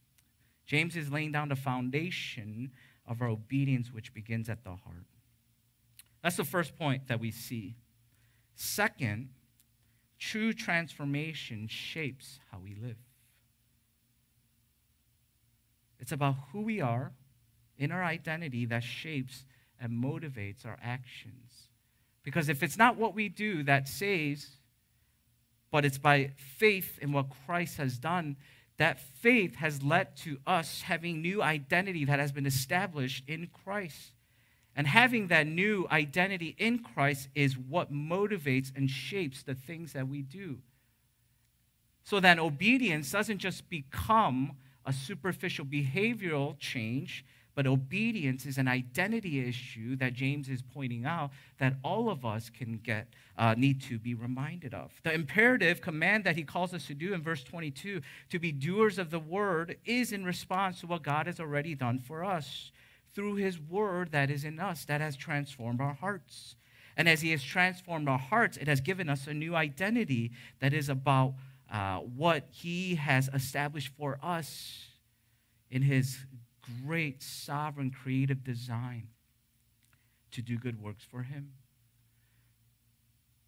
James 0.66 0.96
is 0.96 1.12
laying 1.12 1.32
down 1.32 1.50
the 1.50 1.56
foundation 1.56 2.72
of 3.08 3.22
our 3.22 3.28
obedience, 3.28 3.92
which 3.94 4.14
begins 4.14 4.50
at 4.50 4.64
the 4.64 4.72
heart. 4.72 5.06
That's 6.24 6.38
the 6.38 6.44
first 6.44 6.76
point 6.76 7.08
that 7.08 7.20
we 7.20 7.32
see. 7.32 7.76
Second, 8.56 9.30
true 10.18 10.54
transformation 10.54 11.68
shapes 11.68 12.40
how 12.52 12.60
we 12.64 12.76
live. 12.76 12.98
It's 16.00 16.12
about 16.12 16.36
who 16.52 16.62
we 16.62 16.82
are 16.82 17.12
in 17.78 17.92
our 17.92 18.04
identity 18.04 18.66
that 18.66 18.84
shapes 18.84 19.46
and 19.80 19.92
motivates 19.92 20.66
our 20.66 20.78
actions. 20.82 21.70
Because 22.24 22.50
if 22.50 22.64
it's 22.64 22.78
not 22.78 22.98
what 22.98 23.14
we 23.14 23.30
do 23.30 23.64
that 23.64 23.88
saves, 23.88 24.58
but 25.72 25.86
it's 25.86 25.98
by 25.98 26.32
faith 26.38 26.98
in 27.02 27.12
what 27.12 27.28
Christ 27.46 27.78
has 27.78 27.98
done, 27.98 28.38
that 28.78 29.00
faith 29.00 29.56
has 29.56 29.84
led 29.84 30.16
to 30.18 30.38
us 30.46 30.82
having 30.82 31.22
new 31.22 31.42
identity 31.42 32.06
that 32.06 32.20
has 32.20 32.32
been 32.32 32.46
established 32.46 33.24
in 33.28 33.48
Christ. 33.64 34.12
And 34.76 34.88
having 34.88 35.28
that 35.28 35.48
new 35.48 35.88
identity 35.90 36.56
in 36.58 36.80
Christ 36.80 37.30
is 37.34 37.58
what 37.58 37.94
motivates 37.94 38.72
and 38.76 38.90
shapes 38.90 39.42
the 39.42 39.56
things 39.56 39.94
that 39.94 40.10
we 40.10 40.22
do. 40.22 40.60
So 42.04 42.20
that 42.20 42.38
obedience 42.38 43.12
doesn't 43.12 43.40
just 43.40 43.70
become 43.70 44.58
a 44.86 44.92
superficial 44.94 45.66
behavioral 45.66 46.60
change, 46.60 47.26
but 47.56 47.66
obedience 47.66 48.46
is 48.46 48.58
an 48.58 48.68
identity 48.68 49.48
issue 49.48 49.96
that 49.96 50.14
James 50.14 50.50
is 50.50 50.62
pointing 50.62 51.06
out 51.06 51.32
that 51.58 51.76
all 51.84 52.10
of 52.10 52.26
us 52.26 52.50
can 52.50 52.78
get, 52.84 53.08
uh, 53.38 53.56
need 53.58 53.82
to 53.84 53.98
be 53.98 54.14
reminded 54.14 54.74
of. 54.74 54.92
The 55.04 55.14
imperative 55.14 55.82
command 55.82 56.26
that 56.26 56.36
he 56.36 56.44
calls 56.44 56.74
us 56.74 56.86
to 56.88 56.94
do 56.94 57.14
in 57.14 57.24
verse 57.24 57.44
22, 57.44 58.02
to 58.30 58.40
be 58.40 58.52
doers 58.52 59.00
of 59.00 59.10
the 59.10 59.20
word, 59.20 59.78
is 59.86 60.12
in 60.12 60.26
response 60.26 60.82
to 60.82 60.88
what 60.88 61.02
God 61.02 61.28
has 61.28 61.40
already 61.40 61.74
done 61.74 62.00
for 62.00 62.26
us 62.26 62.72
through 63.14 63.36
his 63.36 63.60
word 63.60 64.12
that 64.12 64.30
is 64.30 64.44
in 64.44 64.60
us, 64.60 64.84
that 64.86 65.00
has 65.00 65.16
transformed 65.16 65.80
our 65.80 65.94
hearts. 65.94 66.58
And 66.98 67.08
as 67.08 67.22
he 67.22 67.32
has 67.32 67.44
transformed 67.44 68.10
our 68.10 68.20
hearts, 68.20 68.58
it 68.58 68.68
has 68.68 68.82
given 68.82 69.10
us 69.10 69.28
a 69.28 69.34
new 69.34 69.56
identity 69.56 70.32
that 70.60 70.74
is 70.74 70.90
about 70.90 71.36
uh, 71.72 72.00
what 72.00 72.48
he 72.52 72.96
has 72.96 73.30
established 73.34 73.92
for 73.98 74.20
us 74.22 74.84
in 75.72 75.82
his 75.82 76.26
great 76.86 77.22
sovereign 77.22 77.92
creative 77.92 78.44
design 78.44 79.08
to 80.32 80.42
do 80.42 80.58
good 80.58 80.82
works 80.82 81.04
for 81.04 81.24
him. 81.24 81.54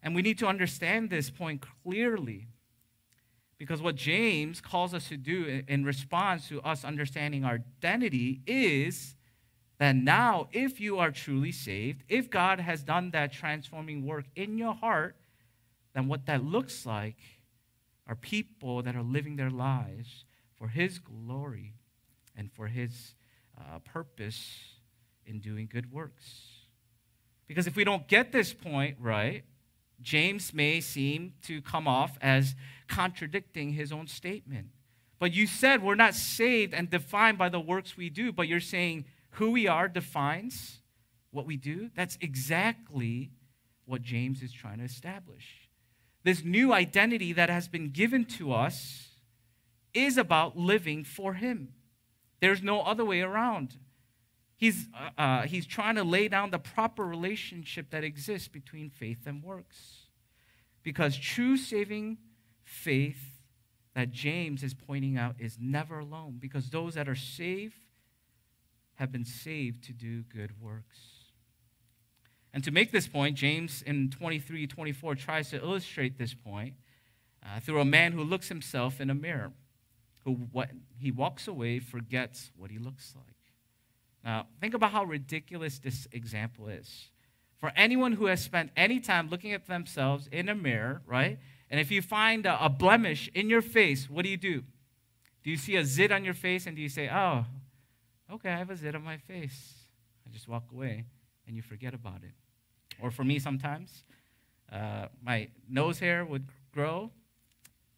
And 0.02 0.14
we 0.14 0.22
need 0.22 0.38
to 0.38 0.46
understand 0.46 1.10
this 1.10 1.30
point 1.30 1.64
clearly 1.82 2.48
because 3.58 3.82
what 3.82 3.96
James 3.96 4.60
calls 4.60 4.94
us 4.94 5.08
to 5.08 5.16
do 5.16 5.62
in 5.66 5.84
response 5.84 6.48
to 6.48 6.62
us 6.62 6.84
understanding 6.84 7.44
our 7.44 7.58
identity 7.82 8.40
is 8.46 9.16
that 9.78 9.96
now, 9.96 10.48
if 10.52 10.80
you 10.80 10.98
are 10.98 11.10
truly 11.10 11.52
saved, 11.52 12.04
if 12.08 12.30
God 12.30 12.60
has 12.60 12.82
done 12.82 13.10
that 13.10 13.32
transforming 13.32 14.04
work 14.06 14.24
in 14.34 14.58
your 14.58 14.74
heart, 14.74 15.16
then 15.94 16.08
what 16.08 16.26
that 16.26 16.44
looks 16.44 16.86
like 16.86 17.18
are 18.06 18.14
people 18.14 18.82
that 18.82 18.96
are 18.96 19.02
living 19.02 19.36
their 19.36 19.50
lives 19.50 20.24
for 20.56 20.68
His 20.68 20.98
glory 20.98 21.74
and 22.38 22.50
for 22.50 22.68
His 22.68 23.14
uh, 23.58 23.80
purpose 23.80 24.54
in 25.26 25.40
doing 25.40 25.68
good 25.70 25.92
works. 25.92 26.44
Because 27.46 27.66
if 27.66 27.76
we 27.76 27.84
don't 27.84 28.08
get 28.08 28.32
this 28.32 28.54
point 28.54 28.96
right, 28.98 29.44
James 30.00 30.54
may 30.54 30.80
seem 30.80 31.34
to 31.42 31.60
come 31.60 31.88
off 31.88 32.18
as 32.20 32.54
contradicting 32.86 33.72
his 33.72 33.90
own 33.90 34.06
statement. 34.06 34.68
But 35.18 35.32
you 35.32 35.46
said 35.46 35.82
we're 35.82 35.96
not 35.96 36.14
saved 36.14 36.72
and 36.72 36.88
defined 36.88 37.38
by 37.38 37.48
the 37.48 37.58
works 37.58 37.96
we 37.96 38.08
do, 38.08 38.32
but 38.32 38.46
you're 38.46 38.60
saying 38.60 39.06
who 39.32 39.50
we 39.50 39.66
are 39.66 39.88
defines 39.88 40.78
what 41.30 41.46
we 41.46 41.56
do. 41.56 41.90
That's 41.96 42.16
exactly 42.20 43.30
what 43.84 44.02
James 44.02 44.42
is 44.42 44.52
trying 44.52 44.78
to 44.78 44.84
establish. 44.84 45.68
This 46.22 46.44
new 46.44 46.72
identity 46.72 47.32
that 47.32 47.50
has 47.50 47.68
been 47.68 47.90
given 47.90 48.24
to 48.26 48.52
us 48.52 49.08
is 49.94 50.16
about 50.16 50.56
living 50.56 51.02
for 51.02 51.34
Him. 51.34 51.72
There's 52.40 52.62
no 52.62 52.80
other 52.82 53.04
way 53.04 53.20
around. 53.20 53.76
He's, 54.56 54.88
uh, 54.94 55.20
uh, 55.20 55.42
he's 55.42 55.66
trying 55.66 55.94
to 55.96 56.04
lay 56.04 56.28
down 56.28 56.50
the 56.50 56.58
proper 56.58 57.04
relationship 57.04 57.90
that 57.90 58.04
exists 58.04 58.48
between 58.48 58.90
faith 58.90 59.26
and 59.26 59.42
works. 59.42 60.06
Because 60.82 61.16
true 61.16 61.56
saving 61.56 62.18
faith 62.64 63.40
that 63.94 64.10
James 64.10 64.62
is 64.62 64.74
pointing 64.74 65.16
out 65.16 65.36
is 65.38 65.58
never 65.60 66.00
alone. 66.00 66.38
Because 66.40 66.70
those 66.70 66.94
that 66.94 67.08
are 67.08 67.14
saved 67.14 67.78
have 68.94 69.12
been 69.12 69.24
saved 69.24 69.84
to 69.84 69.92
do 69.92 70.22
good 70.22 70.60
works. 70.60 70.98
And 72.52 72.64
to 72.64 72.70
make 72.70 72.90
this 72.90 73.06
point, 73.06 73.36
James 73.36 73.82
in 73.82 74.10
23 74.10 74.66
24 74.66 75.14
tries 75.14 75.50
to 75.50 75.56
illustrate 75.58 76.18
this 76.18 76.34
point 76.34 76.74
uh, 77.44 77.60
through 77.60 77.80
a 77.80 77.84
man 77.84 78.12
who 78.12 78.24
looks 78.24 78.48
himself 78.48 79.00
in 79.00 79.10
a 79.10 79.14
mirror, 79.14 79.52
who 80.24 80.32
what, 80.52 80.70
he 80.98 81.10
walks 81.10 81.48
away, 81.48 81.78
forgets 81.78 82.50
what 82.56 82.70
he 82.70 82.78
looks 82.78 83.14
like. 83.16 83.36
Now, 84.24 84.46
think 84.60 84.74
about 84.74 84.92
how 84.92 85.04
ridiculous 85.04 85.78
this 85.78 86.06
example 86.12 86.68
is. 86.68 87.08
For 87.56 87.72
anyone 87.74 88.12
who 88.12 88.26
has 88.26 88.42
spent 88.42 88.70
any 88.76 89.00
time 89.00 89.28
looking 89.28 89.52
at 89.52 89.66
themselves 89.66 90.28
in 90.30 90.48
a 90.48 90.54
mirror, 90.54 91.02
right? 91.06 91.38
And 91.70 91.80
if 91.80 91.90
you 91.90 92.02
find 92.02 92.46
a, 92.46 92.64
a 92.64 92.68
blemish 92.68 93.28
in 93.34 93.50
your 93.50 93.62
face, 93.62 94.08
what 94.08 94.24
do 94.24 94.30
you 94.30 94.36
do? 94.36 94.62
Do 95.42 95.50
you 95.50 95.56
see 95.56 95.76
a 95.76 95.84
zit 95.84 96.12
on 96.12 96.24
your 96.24 96.34
face 96.34 96.66
and 96.66 96.76
do 96.76 96.82
you 96.82 96.88
say, 96.88 97.08
oh, 97.08 97.46
okay, 98.32 98.50
I 98.50 98.56
have 98.56 98.70
a 98.70 98.76
zit 98.76 98.94
on 98.94 99.02
my 99.02 99.16
face. 99.16 99.74
I 100.26 100.30
just 100.30 100.48
walk 100.48 100.64
away 100.72 101.04
and 101.46 101.56
you 101.56 101.62
forget 101.62 101.94
about 101.94 102.22
it. 102.22 102.32
Or 103.00 103.10
for 103.10 103.24
me, 103.24 103.38
sometimes, 103.38 104.04
uh, 104.70 105.06
my 105.22 105.48
nose 105.68 105.98
hair 105.98 106.24
would 106.24 106.46
grow 106.72 107.10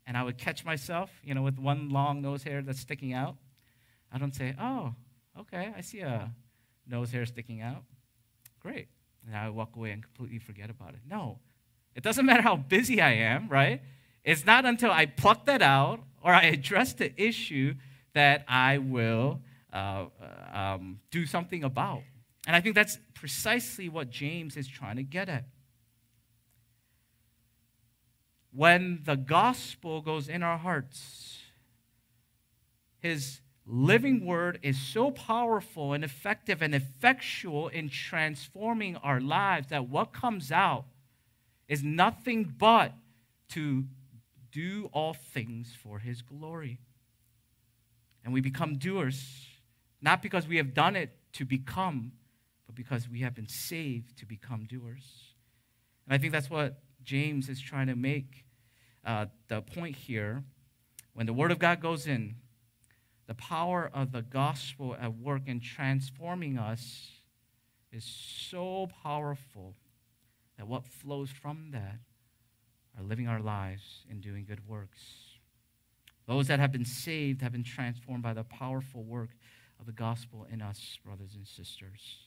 and 0.06 0.16
I 0.16 0.22
would 0.22 0.38
catch 0.38 0.64
myself, 0.64 1.10
you 1.24 1.34
know, 1.34 1.42
with 1.42 1.58
one 1.58 1.90
long 1.90 2.22
nose 2.22 2.42
hair 2.42 2.62
that's 2.62 2.80
sticking 2.80 3.12
out. 3.12 3.36
I 4.12 4.18
don't 4.18 4.34
say, 4.34 4.54
oh, 4.60 4.94
okay, 5.38 5.72
I 5.76 5.80
see 5.80 6.00
a 6.00 6.32
nose 6.86 7.12
hair 7.12 7.24
sticking 7.26 7.60
out. 7.60 7.84
Great. 8.60 8.88
And 9.26 9.36
I 9.36 9.50
walk 9.50 9.76
away 9.76 9.92
and 9.92 10.02
completely 10.02 10.38
forget 10.38 10.70
about 10.70 10.90
it. 10.90 11.00
No, 11.08 11.38
it 11.94 12.02
doesn't 12.02 12.26
matter 12.26 12.42
how 12.42 12.56
busy 12.56 13.00
I 13.00 13.12
am, 13.12 13.48
right? 13.48 13.82
It's 14.24 14.44
not 14.44 14.64
until 14.64 14.90
I 14.90 15.06
pluck 15.06 15.46
that 15.46 15.62
out 15.62 16.00
or 16.22 16.32
I 16.32 16.44
address 16.44 16.92
the 16.92 17.12
issue 17.20 17.74
that 18.14 18.44
I 18.48 18.78
will 18.78 19.40
uh, 19.72 20.06
uh, 20.20 20.58
um, 20.58 21.00
do 21.10 21.26
something 21.26 21.64
about. 21.64 22.02
And 22.46 22.56
I 22.56 22.60
think 22.60 22.74
that's 22.74 22.98
precisely 23.14 23.88
what 23.88 24.10
James 24.10 24.56
is 24.56 24.66
trying 24.66 24.96
to 24.96 25.02
get 25.02 25.28
at. 25.28 25.44
When 28.52 29.00
the 29.04 29.16
gospel 29.16 30.00
goes 30.00 30.28
in 30.28 30.42
our 30.42 30.58
hearts, 30.58 31.38
his 32.98 33.40
living 33.66 34.24
word 34.24 34.58
is 34.62 34.78
so 34.78 35.10
powerful 35.10 35.92
and 35.92 36.02
effective 36.02 36.60
and 36.60 36.74
effectual 36.74 37.68
in 37.68 37.88
transforming 37.88 38.96
our 38.96 39.20
lives 39.20 39.68
that 39.68 39.88
what 39.88 40.12
comes 40.12 40.50
out 40.50 40.86
is 41.68 41.84
nothing 41.84 42.54
but 42.58 42.92
to 43.50 43.84
do 44.50 44.90
all 44.92 45.14
things 45.14 45.72
for 45.80 46.00
his 46.00 46.22
glory. 46.22 46.80
And 48.24 48.34
we 48.34 48.40
become 48.40 48.76
doers 48.76 49.46
not 50.02 50.22
because 50.22 50.48
we 50.48 50.56
have 50.56 50.74
done 50.74 50.96
it 50.96 51.10
to 51.34 51.44
become, 51.44 52.12
but 52.66 52.74
because 52.74 53.08
we 53.08 53.20
have 53.20 53.34
been 53.34 53.48
saved 53.48 54.18
to 54.18 54.26
become 54.26 54.64
doers. 54.64 55.34
And 56.06 56.14
I 56.14 56.18
think 56.18 56.32
that's 56.32 56.48
what 56.48 56.80
James 57.02 57.48
is 57.48 57.60
trying 57.60 57.86
to 57.86 57.96
make 57.96 58.44
uh, 59.04 59.26
the 59.48 59.62
point 59.62 59.96
here 59.96 60.44
when 61.12 61.26
the 61.26 61.32
Word 61.32 61.50
of 61.50 61.58
God 61.58 61.80
goes 61.80 62.06
in, 62.06 62.36
the 63.26 63.34
power 63.34 63.90
of 63.92 64.12
the 64.12 64.22
gospel 64.22 64.96
at 65.00 65.16
work 65.16 65.42
in 65.46 65.60
transforming 65.60 66.58
us 66.58 67.10
is 67.92 68.04
so 68.04 68.88
powerful 69.02 69.74
that 70.56 70.66
what 70.66 70.84
flows 70.84 71.30
from 71.30 71.70
that 71.72 71.98
are 72.98 73.04
living 73.04 73.28
our 73.28 73.40
lives 73.40 74.04
and 74.10 74.20
doing 74.20 74.44
good 74.44 74.66
works. 74.66 75.00
Those 76.26 76.46
that 76.48 76.60
have 76.60 76.72
been 76.72 76.84
saved 76.84 77.42
have 77.42 77.52
been 77.52 77.64
transformed 77.64 78.22
by 78.22 78.34
the 78.34 78.44
powerful 78.44 79.02
work 79.02 79.30
of 79.78 79.86
the 79.86 79.92
gospel 79.92 80.46
in 80.50 80.62
us, 80.62 80.98
brothers 81.04 81.34
and 81.34 81.46
sisters. 81.46 82.18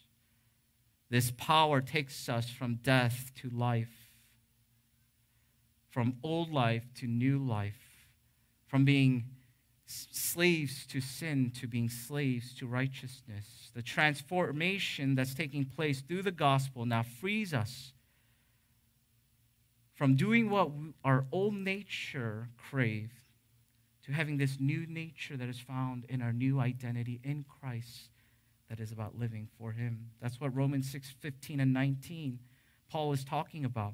This 1.10 1.32
power 1.38 1.80
takes 1.80 2.28
us 2.28 2.50
from 2.50 2.76
death 2.76 3.32
to 3.36 3.50
life, 3.50 4.10
from 5.94 6.18
old 6.24 6.52
life 6.52 6.84
to 6.96 7.06
new 7.06 7.38
life, 7.38 8.08
from 8.66 8.84
being 8.84 9.26
slaves 9.86 10.88
to 10.88 11.00
sin 11.00 11.52
to 11.60 11.68
being 11.68 11.88
slaves 11.88 12.56
to 12.56 12.66
righteousness. 12.66 13.70
The 13.76 13.84
transformation 13.84 15.14
that's 15.14 15.36
taking 15.36 15.66
place 15.66 16.02
through 16.02 16.24
the 16.24 16.32
gospel 16.32 16.88
now 16.88 17.04
frees 17.04 17.54
us 17.54 17.94
from 19.94 20.16
doing 20.16 20.50
what 20.50 20.72
our 21.06 21.26
old 21.32 21.54
nature 21.54 22.50
craved 22.58 23.14
to 24.06 24.12
having 24.12 24.38
this 24.38 24.58
new 24.60 24.88
nature 24.88 25.38
that 25.38 25.48
is 25.48 25.60
found 25.60 26.06
in 26.10 26.24
our 26.24 26.34
new 26.34 26.60
identity 26.60 27.20
in 27.24 27.46
Christ 27.60 28.10
that 28.68 28.80
is 28.80 28.92
about 28.92 29.20
living 29.20 29.48
for 29.60 29.72
him. 29.72 30.10
That's 30.20 30.42
what 30.42 30.56
Romans 30.56 30.92
6 30.92 31.14
15 31.22 31.60
and 31.60 31.72
19 31.72 32.40
Paul 32.90 33.14
is 33.14 33.24
talking 33.24 33.64
about. 33.64 33.94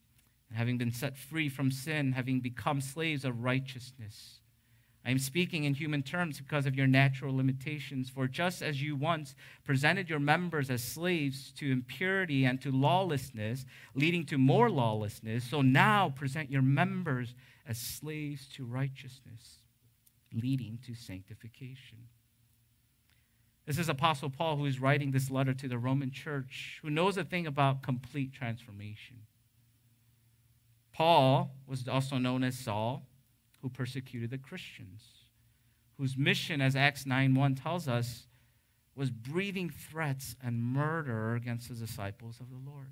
Having 0.53 0.77
been 0.77 0.91
set 0.91 1.17
free 1.17 1.49
from 1.49 1.71
sin, 1.71 2.11
having 2.11 2.41
become 2.41 2.81
slaves 2.81 3.23
of 3.23 3.43
righteousness. 3.43 4.41
I 5.03 5.09
am 5.09 5.17
speaking 5.17 5.63
in 5.63 5.73
human 5.73 6.03
terms 6.03 6.39
because 6.39 6.67
of 6.67 6.75
your 6.75 6.85
natural 6.85 7.35
limitations. 7.35 8.09
For 8.09 8.27
just 8.27 8.61
as 8.61 8.81
you 8.81 8.95
once 8.95 9.33
presented 9.63 10.09
your 10.09 10.19
members 10.19 10.69
as 10.69 10.83
slaves 10.83 11.51
to 11.53 11.71
impurity 11.71 12.45
and 12.45 12.61
to 12.61 12.71
lawlessness, 12.71 13.65
leading 13.95 14.25
to 14.27 14.37
more 14.37 14.69
lawlessness, 14.69 15.43
so 15.43 15.61
now 15.61 16.09
present 16.09 16.51
your 16.51 16.61
members 16.61 17.33
as 17.67 17.79
slaves 17.79 18.47
to 18.55 18.63
righteousness, 18.63 19.61
leading 20.33 20.77
to 20.85 20.93
sanctification. 20.93 21.97
This 23.65 23.79
is 23.79 23.89
Apostle 23.89 24.29
Paul 24.29 24.57
who 24.57 24.65
is 24.65 24.79
writing 24.79 25.11
this 25.11 25.31
letter 25.31 25.53
to 25.53 25.67
the 25.67 25.77
Roman 25.77 26.11
church, 26.11 26.79
who 26.83 26.89
knows 26.89 27.17
a 27.17 27.23
thing 27.23 27.47
about 27.47 27.81
complete 27.81 28.33
transformation. 28.33 29.17
Paul 30.93 31.51
was 31.67 31.87
also 31.87 32.17
known 32.17 32.43
as 32.43 32.57
Saul, 32.57 33.07
who 33.61 33.69
persecuted 33.69 34.29
the 34.29 34.37
Christians, 34.37 35.03
whose 35.97 36.17
mission, 36.17 36.61
as 36.61 36.75
Acts 36.75 37.05
9 37.05 37.35
1 37.35 37.55
tells 37.55 37.87
us, 37.87 38.27
was 38.95 39.09
breathing 39.09 39.69
threats 39.69 40.35
and 40.43 40.61
murder 40.61 41.35
against 41.35 41.69
the 41.69 41.75
disciples 41.75 42.39
of 42.39 42.49
the 42.49 42.69
Lord. 42.69 42.87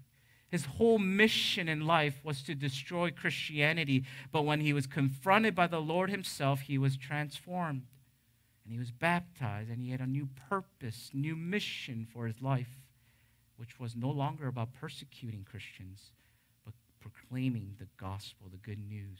His 0.49 0.65
whole 0.65 0.97
mission 0.97 1.67
in 1.67 1.85
life 1.85 2.21
was 2.23 2.41
to 2.43 2.55
destroy 2.55 3.11
Christianity, 3.11 4.05
but 4.31 4.45
when 4.45 4.61
he 4.61 4.73
was 4.73 4.87
confronted 4.87 5.53
by 5.53 5.67
the 5.67 5.81
Lord 5.81 6.09
himself, 6.09 6.61
he 6.61 6.77
was 6.77 6.97
transformed 6.97 7.83
and 8.69 8.75
he 8.75 8.79
was 8.79 8.91
baptized, 8.91 9.71
and 9.71 9.81
he 9.81 9.89
had 9.89 9.99
a 9.99 10.05
new 10.05 10.29
purpose, 10.47 11.09
new 11.11 11.35
mission 11.35 12.05
for 12.05 12.27
his 12.27 12.39
life, 12.39 12.83
which 13.57 13.79
was 13.79 13.95
no 13.95 14.11
longer 14.11 14.47
about 14.47 14.73
persecuting 14.73 15.43
Christians, 15.43 16.11
proclaiming 17.29 17.75
the 17.79 17.87
gospel, 17.97 18.47
the 18.51 18.57
good 18.57 18.79
news. 18.79 19.19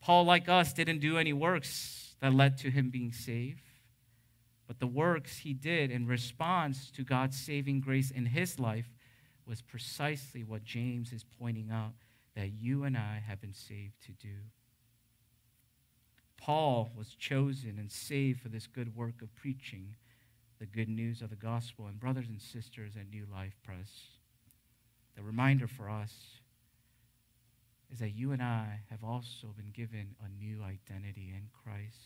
Paul, 0.00 0.24
like 0.24 0.48
us, 0.48 0.72
didn't 0.72 1.00
do 1.00 1.18
any 1.18 1.32
works 1.32 2.14
that 2.20 2.34
led 2.34 2.58
to 2.58 2.70
him 2.70 2.90
being 2.90 3.12
saved, 3.12 3.62
but 4.66 4.78
the 4.78 4.86
works 4.86 5.38
he 5.38 5.52
did 5.52 5.90
in 5.90 6.06
response 6.06 6.90
to 6.92 7.02
God's 7.02 7.38
saving 7.38 7.80
grace 7.80 8.10
in 8.10 8.26
his 8.26 8.58
life 8.58 8.88
was 9.46 9.62
precisely 9.62 10.44
what 10.44 10.64
James 10.64 11.12
is 11.12 11.24
pointing 11.38 11.70
out 11.70 11.92
that 12.34 12.52
you 12.52 12.84
and 12.84 12.96
I 12.96 13.22
have 13.26 13.40
been 13.40 13.54
saved 13.54 13.94
to 14.06 14.12
do. 14.12 14.36
Paul 16.36 16.90
was 16.96 17.14
chosen 17.14 17.76
and 17.78 17.90
saved 17.90 18.40
for 18.40 18.48
this 18.48 18.66
good 18.66 18.94
work 18.94 19.22
of 19.22 19.34
preaching 19.34 19.96
the 20.58 20.66
good 20.66 20.88
news 20.88 21.22
of 21.22 21.30
the 21.30 21.36
gospel. 21.36 21.86
And, 21.86 21.98
brothers 21.98 22.28
and 22.28 22.40
sisters 22.40 22.92
at 22.96 23.10
New 23.10 23.26
Life 23.32 23.56
Pres, 23.64 24.15
the 25.16 25.22
reminder 25.22 25.66
for 25.66 25.88
us 25.88 26.12
is 27.90 28.00
that 28.00 28.10
you 28.10 28.32
and 28.32 28.42
I 28.42 28.80
have 28.90 29.02
also 29.02 29.48
been 29.56 29.70
given 29.72 30.14
a 30.24 30.28
new 30.28 30.62
identity 30.62 31.32
in 31.34 31.48
Christ 31.64 31.96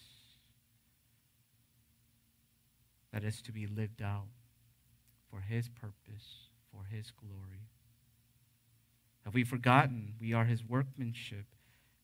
that 3.13 3.25
is 3.25 3.43
to 3.43 3.53
be 3.53 3.67
lived 3.67 4.03
out 4.03 4.29
for 5.31 5.41
His 5.41 5.69
purpose, 5.69 6.49
for 6.71 6.85
His 6.85 7.11
glory. 7.11 7.69
Have 9.25 9.35
we 9.35 9.45
forgotten 9.45 10.15
we 10.21 10.33
are 10.33 10.45
His 10.45 10.65
workmanship? 10.65 11.47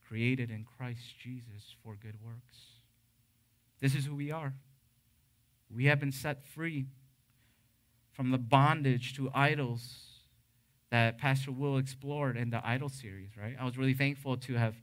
created 0.07 0.49
in 0.49 0.65
Christ 0.77 1.19
Jesus 1.21 1.75
for 1.83 1.97
good 2.01 2.15
works. 2.23 2.57
This 3.79 3.93
is 3.93 4.05
who 4.05 4.15
we 4.15 4.31
are. 4.31 4.53
We 5.69 5.85
have 5.85 5.99
been 5.99 6.11
set 6.11 6.45
free 6.45 6.85
from 8.13 8.31
the 8.31 8.37
bondage 8.37 9.15
to 9.17 9.29
idols 9.33 10.06
that 10.89 11.17
Pastor 11.17 11.51
Will 11.51 11.77
explored 11.77 12.37
in 12.37 12.49
the 12.49 12.65
Idol 12.65 12.89
series, 12.89 13.29
right? 13.37 13.55
I 13.59 13.65
was 13.65 13.77
really 13.77 13.93
thankful 13.93 14.37
to 14.37 14.53
have 14.55 14.75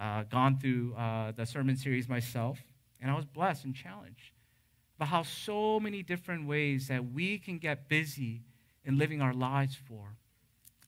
uh, 0.00 0.22
gone 0.24 0.58
through 0.58 0.94
uh, 0.94 1.32
the 1.32 1.44
sermon 1.44 1.76
series 1.76 2.08
myself, 2.08 2.58
and 3.00 3.10
I 3.10 3.14
was 3.14 3.26
blessed 3.26 3.64
and 3.64 3.74
challenged 3.74 4.32
about 4.96 5.08
how 5.08 5.22
so 5.22 5.80
many 5.80 6.02
different 6.02 6.46
ways 6.46 6.88
that 6.88 7.12
we 7.12 7.38
can 7.38 7.58
get 7.58 7.88
busy 7.88 8.42
in 8.84 8.98
living 8.98 9.22
our 9.22 9.32
lives 9.32 9.76
for. 9.88 10.16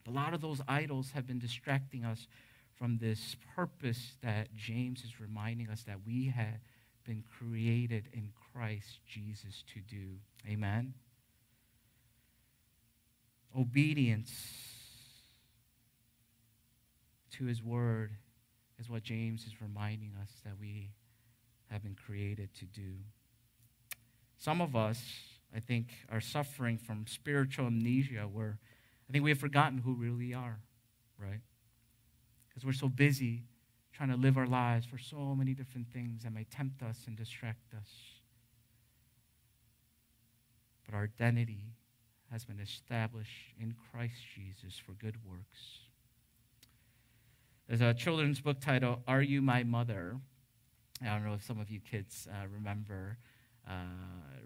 A 0.07 0.11
lot 0.11 0.35
of 0.35 0.41
those 0.41 0.61
idols 0.67 1.13
have 1.15 1.27
been 1.27 1.39
distracting 1.39 2.05
us 2.05 2.27
from 2.75 2.99
this 2.99 3.37
purpose 3.55 4.17
that 4.23 4.55
James 4.55 5.05
is 5.05 5.21
reminding 5.21 5.69
us 5.69 5.83
that 5.85 5.99
we 6.07 6.27
have 6.35 6.61
been 7.05 7.23
created 7.39 8.09
in 8.13 8.31
Christ 8.53 9.01
Jesus 9.07 9.65
to 9.75 9.81
do. 9.81 10.17
Amen. 10.49 10.95
Obedience 13.57 14.33
to 17.33 17.45
his 17.45 17.63
word 17.63 18.13
is 18.79 18.89
what 18.89 19.03
James 19.03 19.45
is 19.47 19.61
reminding 19.61 20.13
us 20.21 20.31
that 20.45 20.55
we 20.59 20.91
have 21.71 21.83
been 21.83 21.95
created 21.95 22.55
to 22.55 22.65
do. 22.65 22.95
Some 24.39 24.61
of 24.61 24.75
us, 24.75 25.01
I 25.55 25.61
think, 25.61 25.89
are 26.11 26.21
suffering 26.21 26.79
from 26.79 27.07
spiritual 27.07 27.67
amnesia 27.67 28.29
where 28.31 28.59
I 29.09 29.13
think 29.13 29.25
we 29.25 29.31
have 29.31 29.39
forgotten 29.39 29.79
who 29.79 29.95
we 29.95 30.09
really 30.09 30.35
are, 30.35 30.61
right? 31.19 31.41
because 32.53 32.67
we're 32.67 32.73
so 32.73 32.89
busy 32.89 33.45
trying 33.93 34.11
to 34.11 34.17
live 34.17 34.37
our 34.37 34.47
lives 34.47 34.87
for 34.87 34.99
so 34.99 35.35
many 35.35 35.55
different 35.55 35.87
things 35.93 36.23
that 36.23 36.33
may 36.33 36.45
tempt 36.45 36.83
us 36.83 36.99
and 37.07 37.17
distract 37.17 37.75
us. 37.75 37.89
But 40.85 40.95
our 40.95 41.05
identity 41.05 41.65
has 42.33 42.47
been 42.47 42.61
established 42.61 43.53
in 43.61 43.75
Christ 43.91 44.15
Jesus 44.35 44.79
for 44.79 44.93
good 44.93 45.17
works. 45.29 45.81
There's 47.69 47.83
a 47.83 47.93
children's 47.93 48.41
book 48.41 48.59
titled, 48.59 49.01
Are 49.07 49.21
You 49.21 49.43
My 49.43 49.65
Mother? 49.65 50.17
I 51.03 51.07
don't 51.07 51.27
know 51.27 51.35
if 51.35 51.45
some 51.45 51.61
of 51.61 51.71
you 51.71 51.79
kids 51.79 52.27
uh, 52.31 52.47
remember 52.49 53.19
uh, 53.69 53.73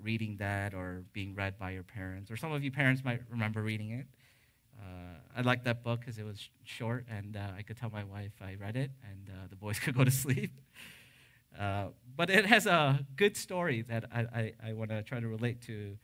reading 0.03 0.37
that 0.39 0.75
or 0.75 1.05
being 1.13 1.35
read 1.37 1.59
by 1.59 1.71
your 1.71 1.85
parents, 1.85 2.31
or 2.31 2.37
some 2.37 2.51
of 2.51 2.65
you 2.65 2.73
parents 2.73 3.05
might 3.05 3.21
remember 3.31 3.63
reading 3.63 3.91
it. 3.91 4.07
Uh, 4.79 5.19
I 5.37 5.43
liked 5.43 5.65
that 5.65 5.85
book 5.85 6.01
because 6.01 6.19
it 6.19 6.25
was 6.25 6.51
short, 6.65 7.07
and 7.09 7.37
uh, 7.37 7.41
I 7.57 7.63
could 7.63 7.77
tell 7.77 7.91
my 7.91 8.05
wife 8.05 8.33
I 8.41 8.57
read 8.61 8.77
it, 8.77 8.91
and 9.09 9.31
uh, 9.31 9.47
the 9.49 9.57
boys 9.57 9.79
could 9.81 9.97
go 9.97 10.03
to 10.03 10.11
sleep. 10.11 10.51
Uh, 11.59 11.87
but 12.17 12.31
it 12.31 12.47
has 12.47 12.67
a 12.67 13.07
good 13.15 13.37
story 13.37 13.83
that 13.83 14.07
I, 14.13 14.21
I, 14.21 14.53
I 14.71 14.73
want 14.73 14.91
to 14.91 15.03
try 15.05 15.21
to 15.21 15.29
relate 15.29 15.63
to 15.63 15.97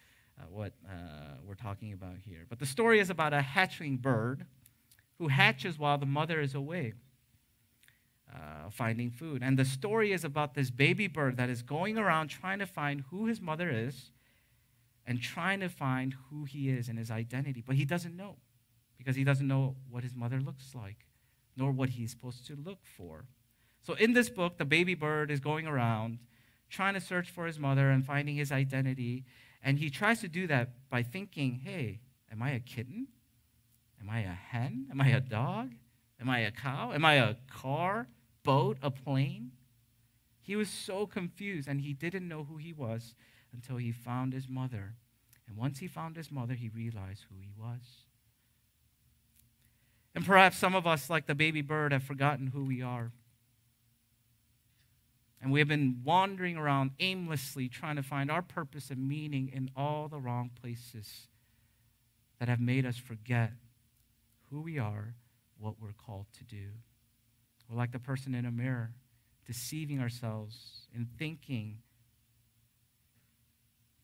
uh, 0.43 0.47
what 0.51 0.73
uh, 0.89 1.37
we're 1.47 1.55
talking 1.55 1.93
about 1.93 2.17
here. 2.25 2.47
But 2.49 2.59
the 2.59 2.67
story 2.67 3.01
is 3.01 3.11
about 3.11 3.33
a 3.33 3.41
hatchling 3.41 4.01
bird 4.03 4.47
who 5.19 5.29
hatches 5.29 5.79
while 5.79 5.99
the 5.99 6.07
mother 6.07 6.41
is 6.41 6.55
away. 6.55 6.95
uh, 8.33 8.71
finding 8.71 9.11
food. 9.11 9.43
And 9.43 9.59
the 9.59 9.65
story 9.65 10.13
is 10.13 10.25
about 10.25 10.55
this 10.55 10.71
baby 10.71 11.07
bird 11.07 11.37
that 11.37 11.51
is 11.51 11.63
going 11.63 11.99
around 11.99 12.29
trying 12.29 12.59
to 12.61 12.67
find 12.67 13.03
who 13.11 13.27
his 13.27 13.41
mother 13.41 13.71
is 13.71 14.11
and 15.07 15.21
trying 15.21 15.61
to 15.61 15.69
find 15.69 16.15
who 16.31 16.45
he 16.45 16.71
is 16.71 16.89
and 16.89 16.99
his 16.99 17.11
identity. 17.11 17.63
But 17.67 17.77
he 17.77 17.85
doesn't 17.85 18.17
know 18.17 18.37
because 18.97 19.17
he 19.17 19.25
doesn't 19.25 19.47
know 19.47 19.77
what 19.91 20.03
his 20.05 20.15
mother 20.15 20.41
looks 20.41 20.75
like, 20.75 21.07
nor 21.57 21.73
what 21.73 21.91
he's 21.91 22.11
supposed 22.11 22.47
to 22.47 22.57
look 22.57 22.81
for. 22.85 23.27
So 23.83 23.95
in 23.95 24.13
this 24.15 24.31
book, 24.31 24.59
the 24.59 24.65
baby 24.65 24.95
bird 24.95 25.31
is 25.31 25.41
going 25.41 25.67
around 25.67 26.19
trying 26.71 26.95
to 26.95 27.01
search 27.01 27.31
for 27.31 27.47
his 27.47 27.59
mother 27.59 27.91
and 27.91 28.07
finding 28.07 28.37
his 28.37 28.51
identity. 28.53 29.25
And 29.63 29.79
he 29.79 29.91
tries 29.91 30.21
to 30.21 30.29
do 30.29 30.47
that 30.49 30.71
by 30.91 31.03
thinking, 31.03 31.61
hey, 31.65 32.01
am 32.31 32.43
I 32.43 32.51
a 32.51 32.61
kitten? 32.61 33.09
Am 34.01 34.11
I 34.11 34.21
a 34.21 34.33
hen? 34.33 34.87
Am 34.91 35.01
I 35.01 35.09
a 35.09 35.21
dog? 35.21 35.73
Am 36.21 36.29
I 36.29 36.41
a 36.41 36.51
cow? 36.51 36.93
Am 36.93 37.05
I 37.05 37.15
a 37.15 37.37
car, 37.51 38.09
boat, 38.43 38.79
a 38.83 38.91
plane? 38.91 39.53
He 40.41 40.57
was 40.57 40.69
so 40.69 41.07
confused 41.07 41.69
and 41.69 41.81
he 41.81 41.93
didn't 41.93 42.27
know 42.27 42.45
who 42.45 42.57
he 42.57 42.73
was 42.73 43.15
until 43.53 43.77
he 43.77 43.93
found 43.93 44.33
his 44.33 44.49
mother. 44.49 44.95
And 45.47 45.57
once 45.57 45.79
he 45.79 45.87
found 45.87 46.17
his 46.17 46.33
mother, 46.33 46.55
he 46.55 46.69
realized 46.69 47.25
who 47.29 47.37
he 47.41 47.53
was. 47.57 48.07
And 50.15 50.27
perhaps 50.27 50.59
some 50.59 50.75
of 50.75 50.87
us, 50.87 51.09
like 51.09 51.27
the 51.27 51.35
baby 51.35 51.63
bird, 51.63 51.93
have 51.93 52.03
forgotten 52.03 52.49
who 52.49 52.65
we 52.65 52.83
are. 52.83 53.13
And 55.43 55.51
we 55.51 55.59
have 55.59 55.67
been 55.67 56.03
wandering 56.05 56.57
around 56.57 56.93
aimlessly 57.01 57.69
trying 57.69 57.97
to 57.97 58.03
find 58.03 58.31
our 58.31 58.43
purpose 58.43 58.91
and 58.91 59.09
meaning 59.09 59.51
in 59.53 59.71
all 59.77 60.07
the 60.07 60.21
wrong 60.21 60.51
places 60.61 61.27
that 62.39 62.49
have 62.49 62.61
made 62.61 62.87
us 62.87 62.97
forget 62.97 63.51
who 64.51 64.61
we 64.63 64.79
are, 64.79 65.15
what 65.59 65.75
we're 65.81 65.95
called 65.95 66.27
to 66.39 66.45
do. 66.45 66.69
We're 67.69 67.77
like 67.77 67.91
the 67.91 67.99
person 67.99 68.37
in 68.37 68.47
a 68.47 68.53
mirror, 68.53 68.93
deceiving 69.45 70.01
ourselves 70.01 70.87
in 70.95 71.09
thinking 71.19 71.79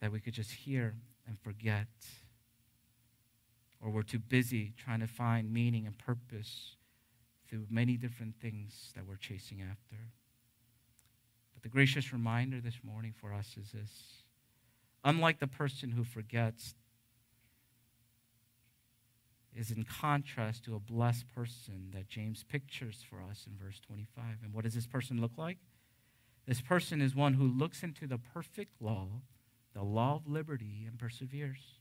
that 0.00 0.10
we 0.10 0.18
could 0.18 0.34
just 0.34 0.50
hear 0.50 0.96
and 1.26 1.38
forget. 1.38 1.86
Or 3.80 3.90
we're 3.90 4.02
too 4.02 4.18
busy 4.18 4.72
trying 4.76 5.00
to 5.00 5.06
find 5.06 5.52
meaning 5.52 5.86
and 5.86 5.96
purpose 5.96 6.74
through 7.48 7.66
many 7.70 7.96
different 7.96 8.34
things 8.40 8.92
that 8.96 9.06
we're 9.06 9.16
chasing 9.16 9.62
after. 9.62 9.96
But 11.58 11.64
the 11.64 11.74
gracious 11.74 12.12
reminder 12.12 12.60
this 12.60 12.78
morning 12.84 13.12
for 13.20 13.32
us 13.32 13.56
is 13.60 13.72
this 13.72 14.22
unlike 15.02 15.40
the 15.40 15.48
person 15.48 15.90
who 15.90 16.04
forgets, 16.04 16.76
is 19.56 19.72
in 19.72 19.82
contrast 19.82 20.64
to 20.66 20.76
a 20.76 20.78
blessed 20.78 21.26
person 21.34 21.88
that 21.92 22.06
James 22.06 22.44
pictures 22.44 23.04
for 23.10 23.20
us 23.28 23.44
in 23.44 23.56
verse 23.58 23.80
25. 23.80 24.22
And 24.44 24.54
what 24.54 24.62
does 24.62 24.74
this 24.74 24.86
person 24.86 25.20
look 25.20 25.32
like? 25.36 25.58
This 26.46 26.60
person 26.60 27.00
is 27.00 27.16
one 27.16 27.34
who 27.34 27.48
looks 27.48 27.82
into 27.82 28.06
the 28.06 28.18
perfect 28.18 28.80
law, 28.80 29.08
the 29.74 29.82
law 29.82 30.14
of 30.14 30.28
liberty, 30.28 30.84
and 30.86 30.96
perseveres, 30.96 31.80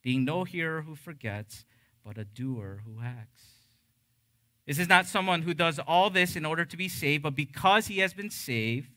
being 0.00 0.24
no 0.24 0.44
hearer 0.44 0.80
who 0.80 0.96
forgets, 0.96 1.66
but 2.02 2.16
a 2.16 2.24
doer 2.24 2.80
who 2.86 3.02
acts. 3.04 3.59
This 4.66 4.78
is 4.78 4.88
not 4.88 5.06
someone 5.06 5.42
who 5.42 5.54
does 5.54 5.78
all 5.78 6.10
this 6.10 6.36
in 6.36 6.44
order 6.44 6.64
to 6.64 6.76
be 6.76 6.88
saved, 6.88 7.22
but 7.22 7.34
because 7.34 7.86
he 7.86 7.98
has 7.98 8.12
been 8.12 8.30
saved, 8.30 8.90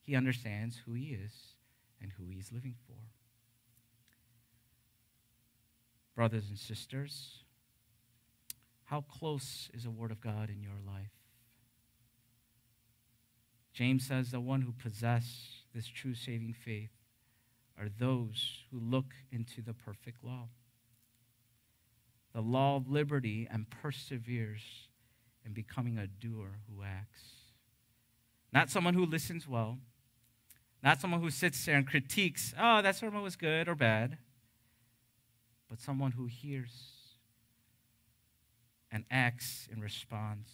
he 0.00 0.14
understands 0.14 0.82
who 0.84 0.92
he 0.92 1.08
is 1.08 1.32
and 2.00 2.12
who 2.12 2.28
he 2.28 2.38
is 2.38 2.52
living 2.52 2.74
for. 2.86 2.96
Brothers 6.14 6.48
and 6.48 6.58
sisters, 6.58 7.44
how 8.84 9.02
close 9.02 9.70
is 9.72 9.84
the 9.84 9.90
Word 9.90 10.10
of 10.10 10.20
God 10.20 10.50
in 10.50 10.62
your 10.62 10.78
life? 10.86 11.12
James 13.72 14.06
says 14.06 14.30
the 14.30 14.40
one 14.40 14.62
who 14.62 14.72
possess 14.72 15.62
this 15.74 15.86
true 15.86 16.14
saving 16.14 16.52
faith 16.52 16.90
are 17.78 17.88
those 17.88 18.64
who 18.70 18.78
look 18.78 19.14
into 19.32 19.62
the 19.62 19.72
perfect 19.72 20.22
law. 20.22 20.48
The 22.34 22.42
law 22.42 22.76
of 22.76 22.90
liberty 22.90 23.48
and 23.50 23.70
perseveres 23.70 24.88
in 25.44 25.52
becoming 25.52 25.98
a 25.98 26.06
doer 26.06 26.58
who 26.68 26.82
acts. 26.82 27.22
Not 28.52 28.70
someone 28.70 28.94
who 28.94 29.06
listens 29.06 29.46
well, 29.48 29.78
not 30.82 31.00
someone 31.00 31.20
who 31.20 31.30
sits 31.30 31.64
there 31.64 31.76
and 31.76 31.86
critiques, 31.86 32.54
oh, 32.58 32.82
that 32.82 32.96
sermon 32.96 33.22
was 33.22 33.36
good 33.36 33.68
or 33.68 33.74
bad 33.74 34.18
but 35.70 35.80
someone 35.80 36.10
who 36.12 36.26
hears 36.26 36.72
and 38.90 39.04
acts 39.08 39.68
in 39.72 39.80
response 39.80 40.50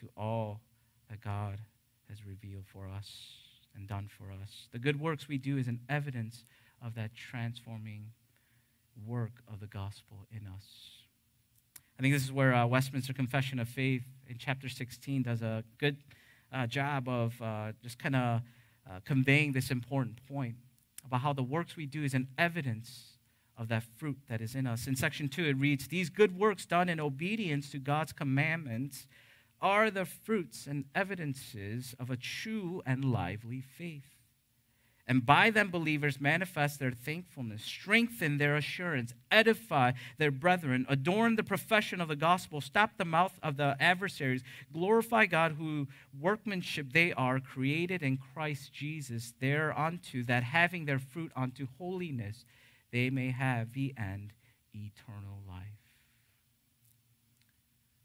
to 0.00 0.08
all 0.16 0.62
that 1.10 1.20
God 1.20 1.58
has 2.08 2.26
revealed 2.26 2.64
for 2.66 2.88
us 2.88 3.20
and 3.74 3.86
done 3.86 4.08
for 4.08 4.32
us. 4.32 4.68
The 4.72 4.78
good 4.78 4.98
works 4.98 5.28
we 5.28 5.36
do 5.36 5.58
is 5.58 5.68
an 5.68 5.80
evidence 5.90 6.44
of 6.82 6.94
that 6.94 7.14
transforming 7.14 8.12
work 9.06 9.42
of 9.46 9.60
the 9.60 9.66
gospel 9.66 10.26
in 10.30 10.46
us. 10.46 10.95
I 11.98 12.02
think 12.02 12.12
this 12.12 12.24
is 12.24 12.32
where 12.32 12.52
uh, 12.52 12.66
Westminster 12.66 13.14
Confession 13.14 13.58
of 13.58 13.68
Faith 13.68 14.02
in 14.28 14.36
chapter 14.38 14.68
16 14.68 15.22
does 15.22 15.40
a 15.40 15.64
good 15.78 15.96
uh, 16.52 16.66
job 16.66 17.08
of 17.08 17.40
uh, 17.40 17.72
just 17.82 17.98
kind 17.98 18.14
of 18.14 18.42
uh, 18.88 19.00
conveying 19.06 19.52
this 19.52 19.70
important 19.70 20.20
point 20.26 20.56
about 21.06 21.22
how 21.22 21.32
the 21.32 21.42
works 21.42 21.74
we 21.74 21.86
do 21.86 22.04
is 22.04 22.12
an 22.12 22.28
evidence 22.36 23.16
of 23.56 23.68
that 23.68 23.82
fruit 23.96 24.18
that 24.28 24.42
is 24.42 24.54
in 24.54 24.66
us. 24.66 24.86
In 24.86 24.94
section 24.94 25.28
2, 25.28 25.44
it 25.46 25.56
reads 25.56 25.88
These 25.88 26.10
good 26.10 26.38
works 26.38 26.66
done 26.66 26.90
in 26.90 27.00
obedience 27.00 27.70
to 27.70 27.78
God's 27.78 28.12
commandments 28.12 29.06
are 29.62 29.90
the 29.90 30.04
fruits 30.04 30.66
and 30.66 30.84
evidences 30.94 31.94
of 31.98 32.10
a 32.10 32.16
true 32.16 32.82
and 32.84 33.06
lively 33.06 33.62
faith. 33.62 34.15
And 35.08 35.24
by 35.24 35.50
them, 35.50 35.70
believers 35.70 36.20
manifest 36.20 36.80
their 36.80 36.90
thankfulness, 36.90 37.62
strengthen 37.62 38.38
their 38.38 38.56
assurance, 38.56 39.14
edify 39.30 39.92
their 40.18 40.32
brethren, 40.32 40.84
adorn 40.88 41.36
the 41.36 41.44
profession 41.44 42.00
of 42.00 42.08
the 42.08 42.16
gospel, 42.16 42.60
stop 42.60 42.96
the 42.96 43.04
mouth 43.04 43.38
of 43.40 43.56
the 43.56 43.76
adversaries, 43.78 44.42
glorify 44.72 45.26
God, 45.26 45.52
who 45.52 45.86
workmanship 46.18 46.92
they 46.92 47.12
are, 47.12 47.38
created 47.38 48.02
in 48.02 48.18
Christ 48.18 48.72
Jesus, 48.72 49.32
thereunto, 49.40 50.24
that 50.24 50.42
having 50.42 50.86
their 50.86 50.98
fruit 50.98 51.30
unto 51.36 51.68
holiness 51.78 52.44
they 52.90 53.10
may 53.10 53.30
have 53.30 53.74
the 53.74 53.94
end, 53.96 54.32
eternal 54.74 55.40
life. 55.46 55.62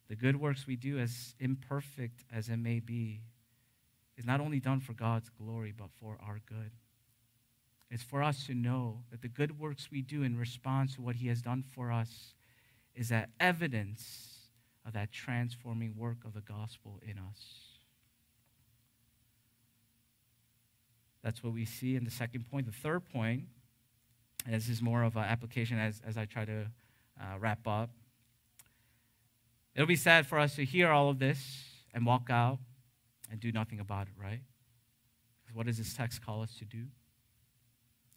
The 0.07 0.15
good 0.15 0.35
works 0.35 0.67
we 0.67 0.75
do, 0.75 0.99
as 0.99 1.33
imperfect 1.39 2.25
as 2.31 2.49
it 2.49 2.57
may 2.57 2.79
be, 2.79 3.21
is 4.17 4.25
not 4.25 4.41
only 4.41 4.59
done 4.59 4.81
for 4.81 4.93
God's 4.93 5.29
glory, 5.29 5.73
but 5.75 5.89
for 5.99 6.17
our 6.21 6.41
good. 6.45 6.71
It's 7.91 8.01
for 8.01 8.23
us 8.23 8.47
to 8.47 8.55
know 8.55 9.03
that 9.11 9.21
the 9.21 9.27
good 9.27 9.59
works 9.59 9.89
we 9.91 10.01
do 10.01 10.23
in 10.23 10.37
response 10.37 10.95
to 10.95 11.01
what 11.01 11.17
He 11.17 11.27
has 11.27 11.41
done 11.41 11.61
for 11.61 11.91
us 11.91 12.33
is 12.95 13.09
that 13.09 13.29
evidence 13.39 14.47
of 14.85 14.93
that 14.93 15.11
transforming 15.11 15.95
work 15.97 16.17
of 16.25 16.33
the 16.33 16.41
gospel 16.41 16.99
in 17.05 17.17
us. 17.17 17.41
That's 21.21 21.43
what 21.43 21.53
we 21.53 21.65
see 21.65 21.97
in 21.97 22.05
the 22.05 22.11
second 22.11 22.49
point. 22.49 22.65
The 22.65 22.71
third 22.71 23.05
point 23.11 23.43
this 24.47 24.69
is 24.69 24.81
more 24.81 25.03
of 25.03 25.15
an 25.17 25.23
application 25.23 25.77
as, 25.77 26.01
as 26.05 26.17
I 26.17 26.25
try 26.25 26.45
to 26.45 26.65
uh, 27.19 27.37
wrap 27.39 27.67
up. 27.67 27.91
It'll 29.75 29.87
be 29.87 29.95
sad 29.95 30.25
for 30.25 30.39
us 30.39 30.55
to 30.55 30.65
hear 30.65 30.89
all 30.89 31.09
of 31.09 31.19
this 31.19 31.63
and 31.93 32.05
walk 32.05 32.29
out 32.29 32.57
and 33.29 33.39
do 33.39 33.51
nothing 33.51 33.79
about 33.79 34.07
it, 34.07 34.13
right? 34.19 34.41
What 35.53 35.67
does 35.67 35.77
this 35.77 35.93
text 35.93 36.25
call 36.25 36.41
us 36.41 36.55
to 36.59 36.65
do? 36.65 36.85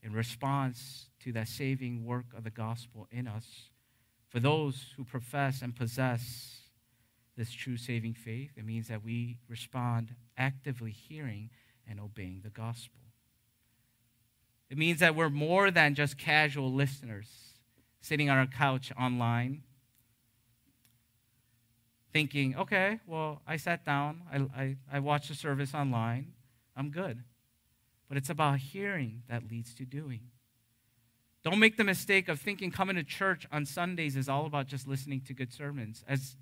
In 0.05 0.13
response 0.13 1.09
to 1.21 1.33
that 1.33 1.49
saving 1.49 2.05
work 2.05 2.27
of 2.37 2.45
the 2.45 2.51
gospel 2.51 3.09
in 3.11 3.27
us, 3.27 3.71
for 4.29 4.39
those 4.39 4.93
who 4.97 5.05
profess 5.05 5.63
and 5.63 5.75
possess 5.75 6.61
this 7.37 7.51
true 7.51 7.79
saving 7.79 8.13
faith, 8.13 8.53
it 8.57 8.67
means 8.67 8.89
that 8.89 9.03
we 9.03 9.39
respond 9.49 10.15
actively 10.37 10.91
hearing 10.93 11.49
and 11.89 11.99
obeying 11.99 12.43
the 12.45 12.51
gospel. 12.51 13.01
It 14.69 14.77
means 14.77 15.01
that 15.01 15.15
we're 15.15 15.31
more 15.31 15.71
than 15.71 15.95
just 15.95 16.19
casual 16.19 16.71
listeners 16.71 17.29
sitting 18.01 18.29
on 18.29 18.37
our 18.37 18.47
couch 18.47 18.93
online 19.01 19.63
thinking, 22.13 22.55
okay, 22.57 23.01
well, 23.07 23.43
I 23.47 23.57
sat 23.57 23.85
down, 23.85 24.23
I, 24.33 24.63
I, 24.63 24.77
I 24.93 24.99
watched 25.01 25.29
the 25.29 25.35
service 25.35 25.75
online, 25.75 26.35
I'm 26.77 26.91
good. 26.91 27.25
But 28.09 28.17
it's 28.17 28.31
about 28.31 28.59
hearing 28.59 29.23
that 29.29 29.51
leads 29.51 29.75
to 29.75 29.85
doing. 29.85 30.21
Don't 31.43 31.59
make 31.59 31.77
the 31.77 31.85
mistake 31.85 32.29
of 32.29 32.41
thinking 32.41 32.71
coming 32.71 32.97
to 32.97 33.05
church 33.05 33.47
on 33.53 33.67
Sundays 33.67 34.17
is 34.17 34.29
all 34.29 34.47
about 34.47 34.67
just 34.67 34.89
listening 34.89 35.21
to 35.23 35.35
good 35.35 35.53
sermons. 35.53 36.03
As 36.09 36.37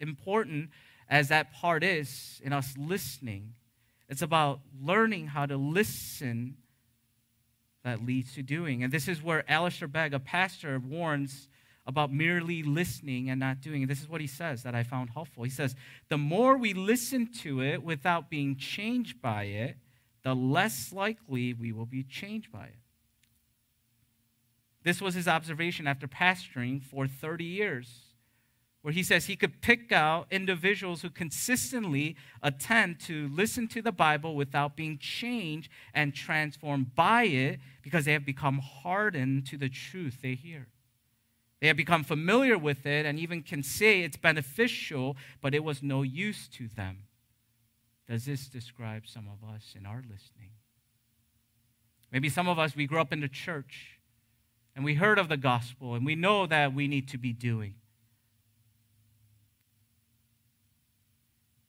important 0.00 0.70
as 1.08 1.28
that 1.28 1.52
part 1.52 1.84
is 1.84 2.40
in 2.42 2.52
us 2.52 2.74
listening, 2.78 3.54
it's 4.08 4.22
about 4.22 4.60
learning 4.80 5.28
how 5.28 5.46
to 5.46 5.56
listen 5.56 6.56
that 7.84 8.04
leads 8.04 8.34
to 8.34 8.42
doing. 8.42 8.82
And 8.82 8.92
this 8.92 9.08
is 9.08 9.22
where 9.22 9.48
Alistair 9.50 9.88
Begg, 9.88 10.14
a 10.14 10.18
pastor, 10.18 10.78
warns 10.78 11.48
about 11.86 12.12
merely 12.12 12.62
listening 12.62 13.30
and 13.30 13.38
not 13.38 13.60
doing. 13.60 13.86
This 13.86 14.00
is 14.00 14.08
what 14.08 14.20
he 14.20 14.26
says 14.26 14.62
that 14.64 14.74
I 14.74 14.82
found 14.82 15.10
helpful. 15.10 15.44
He 15.44 15.50
says, 15.50 15.76
The 16.08 16.18
more 16.18 16.56
we 16.56 16.74
listen 16.74 17.30
to 17.42 17.62
it 17.62 17.82
without 17.82 18.28
being 18.28 18.56
changed 18.56 19.22
by 19.22 19.44
it, 19.44 19.76
the 20.26 20.34
less 20.34 20.92
likely 20.92 21.54
we 21.54 21.70
will 21.70 21.86
be 21.86 22.02
changed 22.02 22.50
by 22.50 22.64
it. 22.64 22.80
This 24.82 25.00
was 25.00 25.14
his 25.14 25.28
observation 25.28 25.86
after 25.86 26.08
pastoring 26.08 26.82
for 26.82 27.06
30 27.06 27.44
years 27.44 28.00
where 28.82 28.92
he 28.92 29.04
says 29.04 29.26
he 29.26 29.36
could 29.36 29.62
pick 29.62 29.92
out 29.92 30.26
individuals 30.32 31.02
who 31.02 31.10
consistently 31.10 32.16
attend 32.42 32.98
to 33.02 33.28
listen 33.28 33.68
to 33.68 33.80
the 33.80 33.92
Bible 33.92 34.34
without 34.34 34.74
being 34.74 34.98
changed 34.98 35.70
and 35.94 36.12
transformed 36.12 36.96
by 36.96 37.22
it 37.22 37.60
because 37.82 38.04
they 38.04 38.12
have 38.12 38.26
become 38.26 38.58
hardened 38.58 39.46
to 39.46 39.56
the 39.56 39.68
truth 39.68 40.18
they 40.22 40.34
hear. 40.34 40.66
They 41.60 41.68
have 41.68 41.76
become 41.76 42.02
familiar 42.02 42.58
with 42.58 42.84
it 42.84 43.06
and 43.06 43.16
even 43.20 43.44
can 43.44 43.62
say 43.62 44.02
it's 44.02 44.16
beneficial, 44.16 45.16
but 45.40 45.54
it 45.54 45.62
was 45.62 45.84
no 45.84 46.02
use 46.02 46.48
to 46.48 46.66
them. 46.66 47.05
Does 48.08 48.24
this 48.24 48.46
describe 48.48 49.06
some 49.06 49.28
of 49.28 49.48
us 49.48 49.74
in 49.76 49.84
our 49.84 50.02
listening? 50.02 50.50
Maybe 52.12 52.28
some 52.28 52.48
of 52.48 52.58
us, 52.58 52.76
we 52.76 52.86
grew 52.86 53.00
up 53.00 53.12
in 53.12 53.20
the 53.20 53.28
church 53.28 53.98
and 54.74 54.84
we 54.84 54.94
heard 54.94 55.18
of 55.18 55.28
the 55.28 55.36
gospel 55.36 55.94
and 55.94 56.06
we 56.06 56.14
know 56.14 56.46
that 56.46 56.72
we 56.72 56.86
need 56.86 57.08
to 57.08 57.18
be 57.18 57.32
doing. 57.32 57.74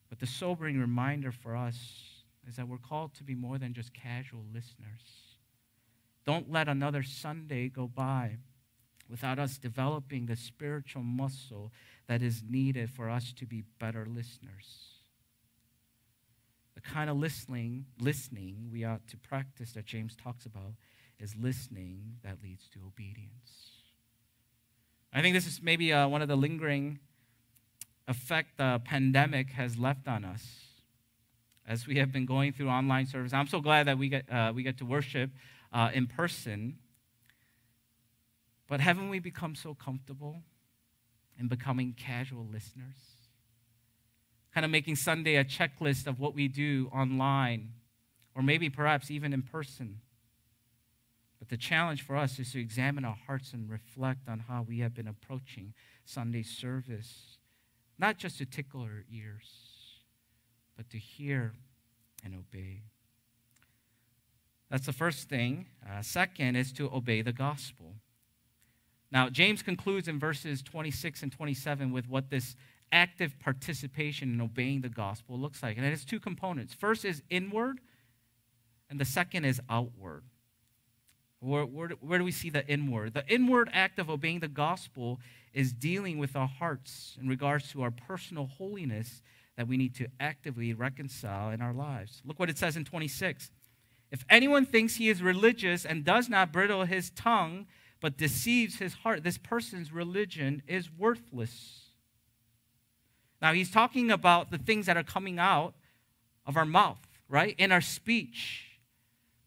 But 0.08 0.20
the 0.20 0.26
sobering 0.26 0.78
reminder 0.78 1.32
for 1.32 1.56
us 1.56 1.76
is 2.48 2.56
that 2.56 2.68
we're 2.68 2.78
called 2.78 3.14
to 3.14 3.24
be 3.24 3.34
more 3.34 3.58
than 3.58 3.74
just 3.74 3.92
casual 3.92 4.44
listeners. 4.52 5.02
Don't 6.24 6.50
let 6.50 6.68
another 6.68 7.02
Sunday 7.02 7.68
go 7.68 7.86
by 7.86 8.38
without 9.08 9.38
us 9.38 9.58
developing 9.58 10.26
the 10.26 10.36
spiritual 10.36 11.02
muscle 11.02 11.72
that 12.06 12.22
is 12.22 12.42
needed 12.48 12.90
for 12.90 13.10
us 13.10 13.32
to 13.34 13.46
be 13.46 13.64
better 13.78 14.06
listeners. 14.06 14.97
The 16.78 16.88
kind 16.88 17.10
of 17.10 17.16
listening, 17.16 17.86
listening 17.98 18.68
we 18.70 18.84
ought 18.84 19.04
to 19.08 19.16
practice 19.16 19.72
that 19.72 19.84
James 19.84 20.14
talks 20.14 20.46
about 20.46 20.74
is 21.18 21.34
listening 21.34 22.18
that 22.22 22.36
leads 22.40 22.68
to 22.68 22.78
obedience. 22.86 23.72
I 25.12 25.20
think 25.20 25.34
this 25.34 25.44
is 25.44 25.60
maybe 25.60 25.92
uh, 25.92 26.06
one 26.06 26.22
of 26.22 26.28
the 26.28 26.36
lingering 26.36 27.00
effect 28.06 28.58
the 28.58 28.80
pandemic 28.84 29.50
has 29.50 29.76
left 29.76 30.06
on 30.06 30.24
us 30.24 30.44
as 31.66 31.84
we 31.88 31.96
have 31.96 32.12
been 32.12 32.26
going 32.26 32.52
through 32.52 32.68
online 32.68 33.06
service. 33.06 33.32
I'm 33.32 33.48
so 33.48 33.60
glad 33.60 33.88
that 33.88 33.98
we 33.98 34.08
get, 34.08 34.30
uh, 34.30 34.52
we 34.54 34.62
get 34.62 34.78
to 34.78 34.84
worship 34.84 35.30
uh, 35.72 35.90
in 35.92 36.06
person. 36.06 36.78
But 38.68 38.78
haven't 38.78 39.08
we 39.08 39.18
become 39.18 39.56
so 39.56 39.74
comfortable 39.74 40.42
in 41.36 41.48
becoming 41.48 41.92
casual 41.98 42.46
listeners? 42.46 43.17
Kind 44.54 44.64
of 44.64 44.70
making 44.70 44.96
Sunday 44.96 45.36
a 45.36 45.44
checklist 45.44 46.06
of 46.06 46.18
what 46.18 46.34
we 46.34 46.48
do 46.48 46.90
online, 46.92 47.72
or 48.34 48.42
maybe 48.42 48.70
perhaps 48.70 49.10
even 49.10 49.32
in 49.32 49.42
person. 49.42 50.00
But 51.38 51.48
the 51.48 51.56
challenge 51.56 52.02
for 52.02 52.16
us 52.16 52.38
is 52.38 52.52
to 52.52 52.60
examine 52.60 53.04
our 53.04 53.16
hearts 53.26 53.52
and 53.52 53.70
reflect 53.70 54.28
on 54.28 54.40
how 54.40 54.64
we 54.66 54.80
have 54.80 54.94
been 54.94 55.06
approaching 55.06 55.74
Sunday 56.04 56.42
service 56.42 57.38
not 57.98 58.16
just 58.16 58.38
to 58.38 58.46
tickle 58.46 58.82
our 58.82 59.04
ears, 59.12 59.50
but 60.76 60.88
to 60.90 60.98
hear 60.98 61.52
and 62.24 62.34
obey. 62.34 62.82
That's 64.70 64.86
the 64.86 64.92
first 64.92 65.28
thing. 65.28 65.66
Uh, 65.88 66.02
second 66.02 66.56
is 66.56 66.72
to 66.74 66.92
obey 66.94 67.22
the 67.22 67.32
gospel. 67.32 67.94
Now, 69.10 69.30
James 69.30 69.62
concludes 69.62 70.06
in 70.06 70.18
verses 70.18 70.62
26 70.62 71.22
and 71.22 71.32
27 71.32 71.92
with 71.92 72.08
what 72.08 72.30
this 72.30 72.54
active 72.92 73.38
participation 73.38 74.32
in 74.32 74.40
obeying 74.40 74.80
the 74.80 74.88
gospel 74.88 75.38
looks 75.38 75.62
like. 75.62 75.76
And 75.76 75.86
it 75.86 75.90
has 75.90 76.04
two 76.04 76.20
components. 76.20 76.74
First 76.74 77.04
is 77.04 77.22
inward, 77.30 77.80
and 78.90 79.00
the 79.00 79.04
second 79.04 79.44
is 79.44 79.60
outward. 79.68 80.24
Where, 81.40 81.64
where, 81.64 81.90
where, 82.00 82.18
do 82.18 82.24
we 82.24 82.32
see 82.32 82.50
the 82.50 82.66
inward? 82.66 83.14
The 83.14 83.26
inward 83.28 83.70
act 83.72 83.98
of 83.98 84.10
obeying 84.10 84.40
the 84.40 84.48
gospel 84.48 85.20
is 85.52 85.72
dealing 85.72 86.18
with 86.18 86.34
our 86.34 86.48
hearts 86.48 87.16
in 87.20 87.28
regards 87.28 87.70
to 87.72 87.82
our 87.82 87.92
personal 87.92 88.46
holiness 88.46 89.22
that 89.56 89.68
we 89.68 89.76
need 89.76 89.94
to 89.96 90.08
actively 90.18 90.72
reconcile 90.72 91.50
in 91.50 91.60
our 91.60 91.72
lives. 91.72 92.22
Look 92.24 92.38
what 92.38 92.50
it 92.50 92.58
says 92.58 92.76
in 92.76 92.84
26. 92.84 93.50
If 94.10 94.24
anyone 94.28 94.66
thinks 94.66 94.96
he 94.96 95.08
is 95.08 95.22
religious 95.22 95.84
and 95.84 96.04
does 96.04 96.28
not 96.28 96.52
bridle 96.52 96.84
his 96.84 97.10
tongue, 97.10 97.66
but 98.00 98.16
deceives 98.16 98.76
his 98.76 98.94
heart, 98.94 99.22
this 99.22 99.38
person's 99.38 99.92
religion 99.92 100.62
is 100.66 100.90
worthless. 100.90 101.87
Now, 103.40 103.52
he's 103.52 103.70
talking 103.70 104.10
about 104.10 104.50
the 104.50 104.58
things 104.58 104.86
that 104.86 104.96
are 104.96 105.04
coming 105.04 105.38
out 105.38 105.74
of 106.46 106.56
our 106.56 106.64
mouth, 106.64 106.98
right? 107.28 107.54
In 107.58 107.70
our 107.70 107.80
speech. 107.80 108.64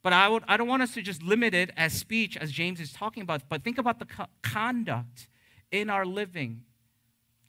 But 0.04 0.14
I, 0.14 0.28
would, 0.30 0.44
I 0.48 0.58
don't 0.58 0.68
want 0.68 0.82
us 0.82 0.94
to 0.96 1.02
just 1.02 1.22
limit 1.22 1.54
it 1.54 1.72
as 1.78 1.94
speech, 1.94 2.38
as 2.38 2.52
James 2.52 2.80
is 2.80 2.92
talking 2.92 3.22
about, 3.22 3.44
but 3.50 3.64
think 3.64 3.78
about 3.78 4.00
the 4.00 4.06
co- 4.06 4.28
conduct 4.42 5.28
in 5.72 5.90
our 5.90 6.06
living. 6.06 6.64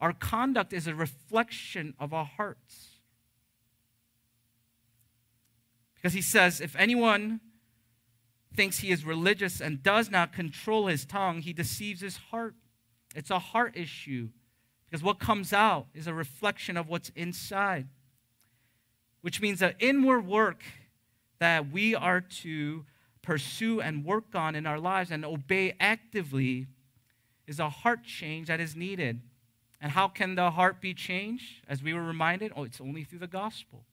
Our 0.00 0.12
conduct 0.12 0.72
is 0.72 0.87
a 0.87 0.94
reflection 0.94 1.94
of 1.98 2.12
our 2.12 2.24
hearts. 2.24 2.88
Because 5.94 6.12
he 6.12 6.22
says, 6.22 6.61
if 6.61 6.74
anyone 6.76 7.40
thinks 8.55 8.81
he 8.81 8.90
is 8.90 9.05
religious 9.05 9.61
and 9.61 9.83
does 9.83 10.11
not 10.11 10.33
control 10.33 10.88
his 10.88 11.05
tongue, 11.05 11.40
he 11.40 11.52
deceives 11.52 12.00
his 12.00 12.16
heart. 12.16 12.55
It's 13.14 13.31
a 13.31 13.38
heart 13.38 13.76
issue. 13.76 14.28
Because 14.92 15.02
what 15.02 15.18
comes 15.18 15.55
out 15.55 15.87
is 15.94 16.07
a 16.07 16.12
reflection 16.12 16.76
of 16.76 16.87
what's 16.87 17.09
inside. 17.16 17.88
Which 19.22 19.40
means 19.40 19.61
that 19.61 19.76
inward 19.78 20.26
work 20.26 20.62
that 21.38 21.72
we 21.72 21.94
are 21.94 22.20
to 22.20 22.85
pursue 23.22 23.81
and 23.81 24.05
work 24.05 24.35
on 24.35 24.55
in 24.55 24.66
our 24.66 24.78
lives 24.78 25.11
and 25.11 25.24
obey 25.24 25.74
actively 25.81 26.66
is 27.46 27.59
a 27.59 27.70
heart 27.70 28.05
change 28.05 28.48
that 28.48 28.61
is 28.61 28.76
needed. 28.76 29.22
And 29.81 29.92
how 29.92 30.09
can 30.09 30.35
the 30.35 30.50
heart 30.50 30.83
be 30.83 30.92
changed? 30.92 31.62
As 31.66 31.83
we 31.83 31.94
were 31.94 32.05
reminded, 32.05 32.52
oh, 32.55 32.64
it's 32.64 32.81
only 32.81 33.02
through 33.02 33.20
the 33.20 33.26
gospel. 33.26 33.87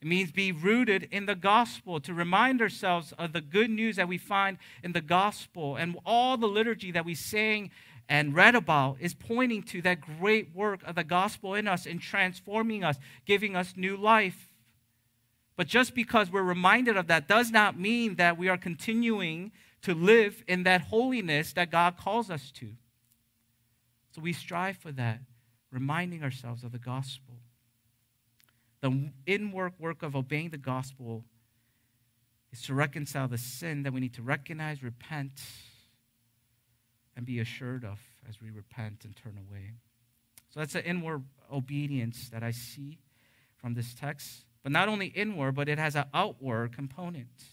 It 0.00 0.08
means 0.08 0.32
be 0.32 0.50
rooted 0.50 1.08
in 1.10 1.26
the 1.26 1.34
gospel, 1.34 2.00
to 2.00 2.14
remind 2.14 2.62
ourselves 2.62 3.12
of 3.18 3.34
the 3.34 3.42
good 3.42 3.68
news 3.68 3.96
that 3.96 4.08
we 4.08 4.16
find 4.16 4.56
in 4.82 4.92
the 4.92 5.02
gospel. 5.02 5.76
And 5.76 5.98
all 6.06 6.38
the 6.38 6.48
liturgy 6.48 6.90
that 6.92 7.04
we 7.04 7.14
sang 7.14 7.70
and 8.08 8.34
read 8.34 8.54
about 8.54 8.98
is 9.00 9.14
pointing 9.14 9.62
to 9.64 9.82
that 9.82 10.00
great 10.00 10.54
work 10.54 10.82
of 10.84 10.94
the 10.94 11.04
gospel 11.04 11.54
in 11.54 11.66
us 11.66 11.86
in 11.86 11.98
transforming 11.98 12.84
us, 12.84 12.96
giving 13.24 13.56
us 13.56 13.74
new 13.76 13.96
life. 13.96 14.52
But 15.56 15.66
just 15.66 15.94
because 15.94 16.30
we're 16.30 16.42
reminded 16.42 16.96
of 16.96 17.06
that 17.08 17.26
does 17.26 17.50
not 17.50 17.78
mean 17.78 18.16
that 18.16 18.38
we 18.38 18.48
are 18.48 18.58
continuing 18.58 19.52
to 19.82 19.94
live 19.94 20.44
in 20.46 20.64
that 20.64 20.82
holiness 20.82 21.52
that 21.54 21.70
God 21.70 21.96
calls 21.96 22.30
us 22.30 22.50
to. 22.52 22.68
So 24.14 24.20
we 24.20 24.32
strive 24.32 24.76
for 24.76 24.92
that, 24.92 25.20
reminding 25.70 26.22
ourselves 26.22 26.62
of 26.64 26.72
the 26.72 26.78
gospel. 26.78 27.34
The 28.80 29.10
inward 29.26 29.72
work 29.78 30.02
of 30.02 30.14
obeying 30.14 30.50
the 30.50 30.58
gospel 30.58 31.24
is 32.52 32.62
to 32.62 32.74
reconcile 32.74 33.28
the 33.28 33.38
sin 33.38 33.82
that 33.82 33.92
we 33.92 34.00
need 34.00 34.14
to 34.14 34.22
recognize, 34.22 34.82
repent, 34.82 35.40
and 37.16 37.24
be 37.24 37.40
assured 37.40 37.84
of 37.84 37.98
as 38.28 38.40
we 38.40 38.50
repent 38.50 39.04
and 39.04 39.16
turn 39.16 39.38
away. 39.38 39.72
So 40.50 40.60
that's 40.60 40.74
the 40.74 40.84
inward 40.84 41.24
obedience 41.52 42.28
that 42.30 42.42
I 42.42 42.50
see 42.50 42.98
from 43.56 43.74
this 43.74 43.94
text 43.94 44.46
but 44.66 44.72
not 44.72 44.88
only 44.88 45.06
inward, 45.06 45.52
but 45.52 45.68
it 45.68 45.78
has 45.78 45.94
an 45.94 46.06
outward 46.12 46.74
component. 46.74 47.44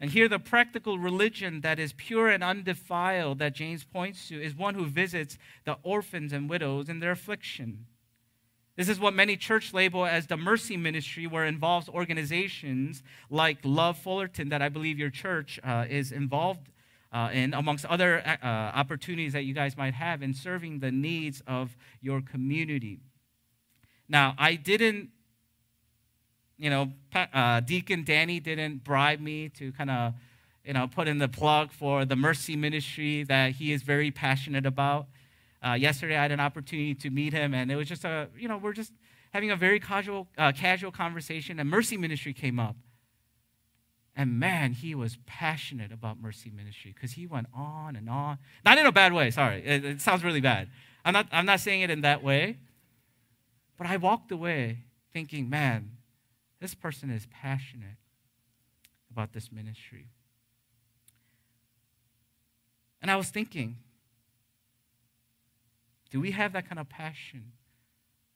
And 0.00 0.10
here, 0.10 0.30
the 0.30 0.38
practical 0.38 0.98
religion 0.98 1.60
that 1.60 1.78
is 1.78 1.92
pure 1.92 2.28
and 2.28 2.42
undefiled 2.42 3.38
that 3.40 3.54
James 3.54 3.84
points 3.84 4.28
to 4.28 4.42
is 4.42 4.56
one 4.56 4.74
who 4.74 4.86
visits 4.86 5.36
the 5.66 5.76
orphans 5.82 6.32
and 6.32 6.48
widows 6.48 6.88
in 6.88 7.00
their 7.00 7.10
affliction. 7.10 7.84
This 8.76 8.88
is 8.88 8.98
what 8.98 9.12
many 9.12 9.36
church 9.36 9.74
label 9.74 10.06
as 10.06 10.26
the 10.26 10.38
mercy 10.38 10.78
ministry, 10.78 11.26
where 11.26 11.44
it 11.44 11.48
involves 11.48 11.90
organizations 11.90 13.02
like 13.28 13.58
Love 13.62 13.98
Fullerton, 13.98 14.48
that 14.48 14.62
I 14.62 14.70
believe 14.70 14.98
your 14.98 15.10
church 15.10 15.60
uh, 15.62 15.84
is 15.86 16.12
involved 16.12 16.66
uh, 17.12 17.30
in, 17.32 17.54
amongst 17.54 17.84
other 17.86 18.22
uh, 18.26 18.46
opportunities 18.46 19.32
that 19.34 19.42
you 19.42 19.54
guys 19.54 19.76
might 19.76 19.94
have 19.94 20.22
in 20.22 20.34
serving 20.34 20.80
the 20.80 20.90
needs 20.90 21.42
of 21.46 21.76
your 22.00 22.20
community. 22.20 23.00
Now, 24.08 24.34
I 24.38 24.54
didn't 24.54 25.10
you 26.62 26.70
know, 26.70 26.92
uh, 27.12 27.58
Deacon 27.58 28.04
Danny 28.04 28.38
didn't 28.38 28.84
bribe 28.84 29.18
me 29.18 29.48
to 29.48 29.72
kind 29.72 29.90
of, 29.90 30.14
you 30.64 30.72
know, 30.72 30.86
put 30.86 31.08
in 31.08 31.18
the 31.18 31.26
plug 31.26 31.72
for 31.72 32.04
the 32.04 32.14
mercy 32.14 32.54
ministry 32.54 33.24
that 33.24 33.50
he 33.52 33.72
is 33.72 33.82
very 33.82 34.12
passionate 34.12 34.64
about. 34.64 35.08
Uh, 35.60 35.72
yesterday, 35.72 36.16
I 36.16 36.22
had 36.22 36.30
an 36.30 36.38
opportunity 36.38 36.94
to 36.94 37.10
meet 37.10 37.32
him, 37.32 37.52
and 37.52 37.72
it 37.72 37.74
was 37.74 37.88
just 37.88 38.04
a, 38.04 38.28
you 38.38 38.46
know, 38.46 38.58
we're 38.58 38.74
just 38.74 38.92
having 39.32 39.50
a 39.50 39.56
very 39.56 39.80
casual, 39.80 40.28
uh, 40.38 40.52
casual 40.52 40.92
conversation, 40.92 41.58
and 41.58 41.68
mercy 41.68 41.96
ministry 41.96 42.32
came 42.32 42.60
up. 42.60 42.76
And 44.14 44.38
man, 44.38 44.72
he 44.72 44.94
was 44.94 45.16
passionate 45.24 45.90
about 45.90 46.20
mercy 46.20 46.50
ministry 46.50 46.92
because 46.94 47.12
he 47.12 47.26
went 47.26 47.46
on 47.54 47.96
and 47.96 48.10
on. 48.10 48.38
Not 48.64 48.76
in 48.76 48.84
a 48.84 48.92
bad 48.92 49.12
way, 49.12 49.30
sorry. 49.30 49.64
It, 49.64 49.84
it, 49.84 50.00
sounds 50.02 50.22
really 50.22 50.40
bad. 50.40 50.68
I'm 51.04 51.14
not, 51.14 51.28
I'm 51.32 51.46
not 51.46 51.60
saying 51.60 51.80
it 51.80 51.90
in 51.90 52.02
that 52.02 52.22
way. 52.22 52.58
But 53.78 53.86
I 53.86 53.96
walked 53.96 54.30
away 54.30 54.78
thinking, 55.12 55.48
man, 55.48 55.92
this 56.60 56.74
person 56.74 57.10
is 57.10 57.26
passionate 57.30 57.96
about 59.10 59.32
this 59.32 59.50
ministry. 59.50 60.08
And 63.00 63.10
I 63.10 63.16
was 63.16 63.28
thinking, 63.30 63.78
do 66.10 66.20
we 66.20 66.30
have 66.32 66.52
that 66.52 66.68
kind 66.68 66.78
of 66.78 66.88
passion 66.88 67.52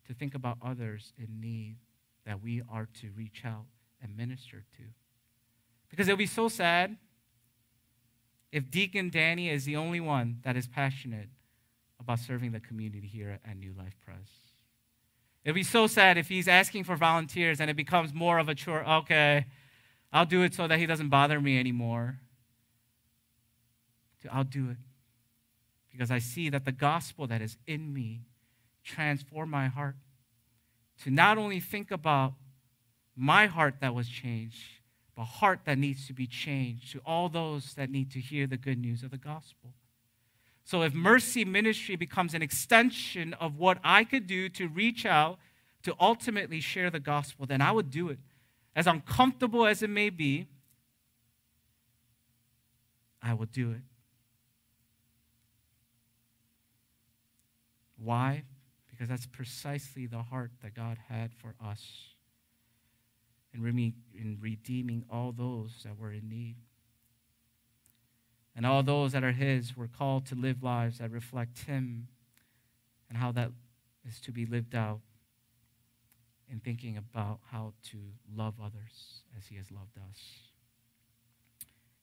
to 0.08 0.14
think 0.14 0.34
about 0.34 0.56
others 0.62 1.12
in 1.18 1.40
need 1.40 1.76
that 2.24 2.42
we 2.42 2.62
are 2.68 2.88
to 3.00 3.10
reach 3.14 3.42
out 3.44 3.66
and 4.02 4.16
minister 4.16 4.64
to? 4.78 4.82
Because 5.88 6.08
it 6.08 6.12
would 6.12 6.18
be 6.18 6.26
so 6.26 6.48
sad 6.48 6.96
if 8.52 8.70
Deacon 8.70 9.10
Danny 9.10 9.50
is 9.50 9.64
the 9.64 9.76
only 9.76 10.00
one 10.00 10.38
that 10.42 10.56
is 10.56 10.66
passionate 10.66 11.28
about 12.00 12.18
serving 12.18 12.52
the 12.52 12.60
community 12.60 13.06
here 13.06 13.38
at 13.44 13.56
New 13.56 13.74
Life 13.76 13.96
Pres. 14.04 14.16
It 15.44 15.50
would 15.50 15.54
be 15.54 15.62
so 15.62 15.86
sad 15.86 16.18
if 16.18 16.28
he's 16.28 16.48
asking 16.48 16.84
for 16.84 16.96
volunteers 16.96 17.60
and 17.60 17.70
it 17.70 17.76
becomes 17.76 18.12
more 18.12 18.38
of 18.38 18.48
a 18.48 18.54
chore. 18.54 18.84
Okay, 18.84 19.46
I'll 20.12 20.26
do 20.26 20.42
it 20.42 20.54
so 20.54 20.66
that 20.66 20.78
he 20.78 20.86
doesn't 20.86 21.08
bother 21.08 21.40
me 21.40 21.58
anymore. 21.58 22.18
I'll 24.32 24.44
do 24.44 24.70
it 24.70 24.76
because 25.90 26.10
I 26.10 26.18
see 26.18 26.48
that 26.50 26.64
the 26.64 26.72
gospel 26.72 27.26
that 27.26 27.40
is 27.40 27.56
in 27.66 27.92
me 27.92 28.22
transform 28.84 29.50
my 29.50 29.68
heart 29.68 29.96
to 31.04 31.10
not 31.10 31.38
only 31.38 31.60
think 31.60 31.90
about 31.90 32.34
my 33.14 33.46
heart 33.46 33.76
that 33.80 33.94
was 33.94 34.08
changed, 34.08 34.75
a 35.16 35.24
heart 35.24 35.60
that 35.64 35.78
needs 35.78 36.06
to 36.06 36.12
be 36.12 36.26
changed 36.26 36.92
to 36.92 37.00
all 37.06 37.28
those 37.28 37.74
that 37.74 37.90
need 37.90 38.10
to 38.12 38.20
hear 38.20 38.46
the 38.46 38.56
good 38.56 38.78
news 38.78 39.02
of 39.02 39.10
the 39.10 39.16
gospel. 39.16 39.72
So, 40.64 40.82
if 40.82 40.92
mercy 40.92 41.44
ministry 41.44 41.96
becomes 41.96 42.34
an 42.34 42.42
extension 42.42 43.34
of 43.34 43.56
what 43.56 43.78
I 43.84 44.04
could 44.04 44.26
do 44.26 44.48
to 44.50 44.68
reach 44.68 45.06
out 45.06 45.38
to 45.84 45.94
ultimately 46.00 46.60
share 46.60 46.90
the 46.90 47.00
gospel, 47.00 47.46
then 47.46 47.60
I 47.62 47.70
would 47.70 47.90
do 47.90 48.08
it. 48.08 48.18
As 48.74 48.86
uncomfortable 48.86 49.64
as 49.64 49.82
it 49.82 49.90
may 49.90 50.10
be, 50.10 50.48
I 53.22 53.34
will 53.34 53.46
do 53.46 53.70
it. 53.70 53.80
Why? 57.96 58.42
Because 58.90 59.08
that's 59.08 59.26
precisely 59.26 60.06
the 60.06 60.22
heart 60.22 60.50
that 60.62 60.74
God 60.74 60.98
had 61.08 61.32
for 61.32 61.54
us 61.64 62.15
in, 63.56 63.94
in 64.14 64.38
redeeming 64.40 65.04
all 65.10 65.32
those 65.32 65.82
that 65.84 65.98
were 65.98 66.12
in 66.12 66.28
need. 66.28 66.56
And 68.54 68.64
all 68.64 68.82
those 68.82 69.12
that 69.12 69.22
are 69.22 69.32
His 69.32 69.76
were 69.76 69.88
called 69.88 70.26
to 70.26 70.34
live 70.34 70.62
lives 70.62 70.98
that 70.98 71.10
reflect 71.10 71.64
Him 71.64 72.08
and 73.08 73.18
how 73.18 73.32
that 73.32 73.52
is 74.06 74.20
to 74.20 74.32
be 74.32 74.46
lived 74.46 74.74
out 74.74 75.00
in 76.50 76.60
thinking 76.60 76.96
about 76.96 77.40
how 77.50 77.72
to 77.90 77.98
love 78.34 78.54
others 78.62 79.22
as 79.36 79.46
He 79.46 79.56
has 79.56 79.70
loved 79.70 79.98
us. 79.98 80.20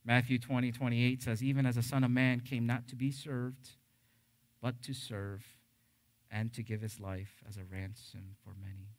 Matthew 0.05 0.37
20, 0.37 0.71
28 0.71 1.21
says, 1.21 1.41
Even 1.41 1.65
as 1.65 1.77
a 1.77 1.81
Son 1.81 2.03
of 2.03 2.11
Man 2.11 2.41
came 2.41 2.65
not 2.65 2.87
to 2.89 2.95
be 2.95 3.09
served, 3.09 3.69
but 4.61 4.81
to 4.83 4.93
serve 4.93 5.43
and 6.29 6.51
to 6.53 6.63
give 6.63 6.81
his 6.81 6.99
life 6.99 7.41
as 7.47 7.57
a 7.57 7.63
ransom 7.63 8.35
for 8.43 8.53
many. 8.59 8.89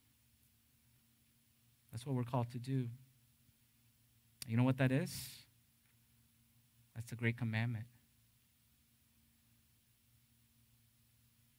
That's 1.95 2.05
what 2.05 2.17
we're 2.17 2.25
called 2.25 2.51
to 2.51 2.59
do. 2.59 2.89
You 4.49 4.57
know 4.57 4.65
what 4.65 4.79
that 4.79 4.91
is? 4.91 5.29
That's 6.97 7.13
a 7.13 7.15
great 7.15 7.39
commandment. 7.39 7.85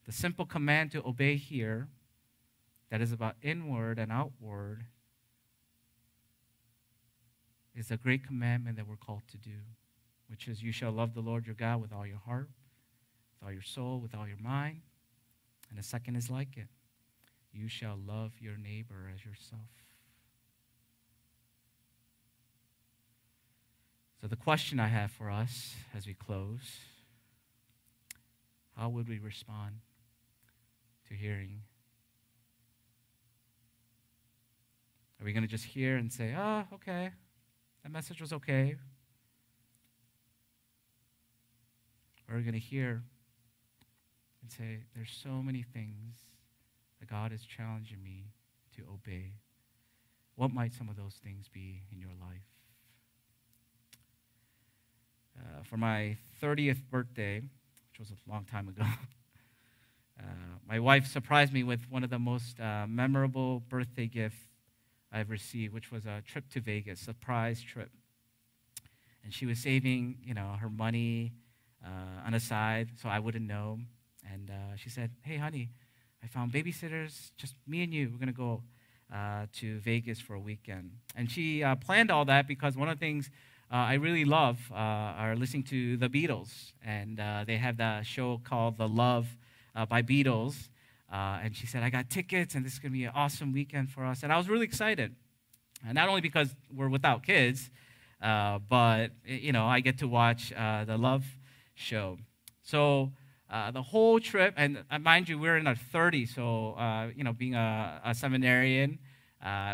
The 0.06 0.12
simple 0.12 0.46
command 0.46 0.92
to 0.92 1.02
obey 1.08 1.38
here, 1.38 1.88
that 2.92 3.00
is 3.00 3.14
about 3.14 3.36
inward 3.42 3.98
and 3.98 4.12
outward, 4.12 4.84
is 7.74 7.90
a 7.90 7.96
great 7.96 8.28
commandment 8.28 8.76
that 8.76 8.90
we're 8.90 8.98
called 8.98 9.24
to 9.30 9.38
do, 9.38 9.56
which 10.28 10.50
is 10.50 10.62
you 10.62 10.74
shall 10.74 10.92
love 10.92 11.14
the 11.14 11.22
Lord 11.22 11.46
your 11.46 11.56
God 11.56 11.82
with 11.82 11.94
all 11.94 12.06
your 12.06 12.20
heart, 12.26 12.50
with 13.40 13.48
all 13.48 13.54
your 13.54 13.62
soul, 13.62 14.02
with 14.02 14.14
all 14.14 14.28
your 14.28 14.36
mind. 14.38 14.82
And 15.70 15.80
the 15.80 15.84
second 15.84 16.18
is 16.18 16.30
like 16.30 16.58
it 16.58 16.68
you 17.54 17.70
shall 17.70 17.98
love 18.06 18.34
your 18.42 18.58
neighbor 18.58 19.10
as 19.14 19.24
yourself. 19.24 19.85
So, 24.26 24.30
the 24.30 24.36
question 24.36 24.80
I 24.80 24.88
have 24.88 25.12
for 25.12 25.30
us 25.30 25.76
as 25.96 26.08
we 26.08 26.16
close 26.16 26.80
how 28.76 28.90
would 28.90 29.08
we 29.08 29.20
respond 29.20 29.82
to 31.08 31.14
hearing? 31.14 31.62
Are 35.22 35.26
we 35.26 35.32
going 35.32 35.44
to 35.44 35.48
just 35.48 35.66
hear 35.66 35.98
and 35.98 36.12
say, 36.12 36.34
oh, 36.36 36.64
okay, 36.74 37.12
that 37.84 37.92
message 37.92 38.20
was 38.20 38.34
okay? 38.34 38.78
Or 42.28 42.34
are 42.34 42.38
we 42.40 42.44
going 42.44 42.54
to 42.54 42.60
hear 42.60 43.04
and 44.42 44.52
say, 44.52 44.80
there's 44.96 45.16
so 45.24 45.44
many 45.44 45.62
things 45.62 46.16
that 47.00 47.08
God 47.08 47.32
is 47.32 47.46
challenging 47.46 48.02
me 48.02 48.32
to 48.76 48.82
obey? 48.92 49.34
What 50.34 50.52
might 50.52 50.74
some 50.74 50.90
of 50.90 50.96
those 50.96 51.20
things 51.24 51.48
be 51.48 51.84
in 51.92 52.00
your 52.00 52.14
life? 52.20 52.55
Uh, 55.38 55.64
for 55.64 55.78
my 55.78 56.16
30th 56.42 56.82
birthday, 56.90 57.40
which 57.40 58.00
was 58.00 58.10
a 58.12 58.32
long 58.32 58.46
time 58.46 58.68
ago, 58.70 58.84
uh, 60.20 60.24
my 60.68 60.80
wife 60.80 61.08
surprised 61.08 61.52
me 61.52 61.64
with 61.64 61.82
one 61.90 62.04
of 62.04 62.10
the 62.10 62.20
most 62.20 62.60
uh, 62.60 62.86
memorable 62.88 63.62
birthday 63.68 64.08
gifts 64.08 64.38
I've 65.12 65.30
received, 65.30 65.74
which 65.74 65.92
was 65.92 66.06
a 66.06 66.22
trip 66.26 66.50
to 66.52 66.62
Vegas, 66.62 67.00
surprise 67.00 67.62
trip. 67.62 67.90
And 69.24 69.34
she 69.34 69.46
was 69.46 69.60
saving, 69.60 70.18
you 70.24 70.34
know, 70.34 70.56
her 70.60 70.70
money 70.70 71.34
uh, 71.84 72.26
on 72.26 72.32
the 72.34 72.40
side 72.40 72.90
so 73.02 73.10
I 73.10 73.20
wouldn't 73.20 73.48
know. 73.48 73.80
And 74.32 74.50
uh, 74.50 74.76
she 74.76 74.90
said, 74.90 75.12
"Hey, 75.24 75.38
honey, 75.38 75.70
I 76.24 76.28
found 76.28 76.52
babysitters, 76.52 77.32
just 77.38 77.56
me 77.68 77.84
and 77.84 77.94
you. 77.94 78.10
We're 78.12 78.20
gonna 78.20 78.32
go 78.32 78.64
uh, 79.14 79.48
to 79.54 79.80
Vegas 79.80 80.20
for 80.20 80.34
a 80.34 80.40
weekend." 80.40 80.92
And 81.16 81.30
she 81.30 81.64
planned 81.82 82.10
all 82.10 82.26
that 82.26 82.48
because 82.48 82.76
one 82.76 82.90
of 82.90 83.00
the 83.00 83.06
things 83.06 83.30
uh, 83.72 83.78
I 83.78 83.96
really 83.96 84.26
love 84.26 84.60
uh, 84.72 84.76
are 84.76 85.36
listening 85.36 85.64
to 85.64 85.98
the 85.98 86.08
Beatles, 86.08 86.74
and 86.86 87.20
uh, 87.20 87.46
they 87.48 87.58
have 87.58 87.78
that 87.78 88.06
show 88.06 88.40
called 88.44 88.78
The 88.78 88.88
Love 88.88 89.28
by 89.90 90.04
Beatles. 90.04 90.70
and 91.12 91.56
she 91.56 91.66
said, 91.66 91.82
I 91.82 91.90
got 91.90 92.10
tickets, 92.10 92.54
and 92.54 92.64
this 92.64 92.74
is 92.74 92.80
going 92.80 92.92
to 92.92 92.98
be 92.98 93.06
an 93.06 93.12
awesome 93.16 93.52
weekend 93.52 93.90
for 93.90 94.06
us. 94.06 94.22
And 94.22 94.32
I 94.32 94.38
was 94.38 94.48
really 94.48 94.66
excited. 94.66 95.16
And 95.86 95.96
not 95.96 96.10
only 96.10 96.22
because 96.22 96.56
we're 96.74 96.90
without 96.90 97.24
kids, 97.24 97.72
but, 98.22 99.08
you 99.26 99.52
know, 99.52 99.66
I 99.66 99.80
get 99.80 99.98
to 100.00 100.08
watch 100.08 100.50
the 100.52 100.98
Love 100.98 101.26
show. 101.74 102.20
So 102.62 103.12
uh, 103.50 103.72
the 103.72 103.82
whole 103.82 104.20
trip, 104.20 104.54
and 104.58 104.84
uh, 104.92 105.00
mind 105.00 105.28
you, 105.28 105.40
we're 105.40 105.58
in 105.58 105.66
our 105.66 105.76
30s, 105.76 106.36
so 106.36 106.74
uh, 106.74 107.08
you 107.16 107.24
know, 107.24 107.34
being 107.34 107.56
a, 107.56 108.00
a 108.06 108.14
seminarian, 108.14 109.00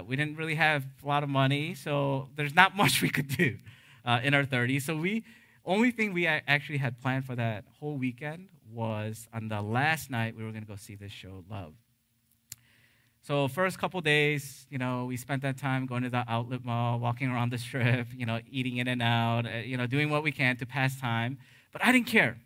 we 0.08 0.16
didn't 0.16 0.38
really 0.38 0.56
have 0.56 0.86
a 1.04 1.08
lot 1.08 1.24
of 1.24 1.30
money, 1.30 1.76
so 1.76 2.30
there's 2.38 2.56
not 2.56 2.76
much 2.84 3.02
we 3.02 3.10
could 3.10 3.28
do 3.28 3.58
uh, 4.06 4.20
in 4.24 4.34
our 4.34 4.44
30s. 4.44 4.84
So 4.84 4.96
we 4.98 5.24
only 5.66 5.92
thing 5.92 6.14
we 6.14 6.28
actually 6.28 6.78
had 6.78 7.00
planned 7.02 7.26
for 7.26 7.36
that 7.36 7.66
whole 7.80 7.98
weekend 7.98 8.50
was 8.72 9.28
on 9.34 9.48
the 9.50 9.62
last 9.62 10.10
night 10.10 10.36
we 10.36 10.44
were 10.44 10.52
going 10.52 10.64
to 10.64 10.68
go 10.68 10.76
see 10.76 10.96
this 10.96 11.12
show, 11.12 11.44
Love. 11.50 11.74
So 13.24 13.48
first 13.48 13.78
couple 13.78 14.02
days, 14.02 14.66
you 14.72 14.80
know, 14.80 15.06
we 15.06 15.16
spent 15.16 15.44
that 15.44 15.58
time 15.58 15.86
going 15.86 16.02
to 16.02 16.10
the 16.10 16.26
outlet 16.28 16.66
mall, 16.66 16.98
walking 16.98 17.30
around 17.30 17.52
the 17.52 17.58
strip, 17.60 18.08
you 18.16 18.26
know, 18.26 18.40
eating 18.50 18.78
in 18.78 18.88
and 18.88 19.02
out, 19.02 19.46
uh, 19.46 19.50
you 19.58 19.78
know, 19.78 19.86
doing 19.86 20.10
what 20.10 20.24
we 20.24 20.32
can 20.32 20.58
to 20.58 20.66
pass 20.66 21.00
time. 21.00 21.38
But 21.72 21.86
I 21.86 21.92
didn't 21.92 22.08
care 22.08 22.38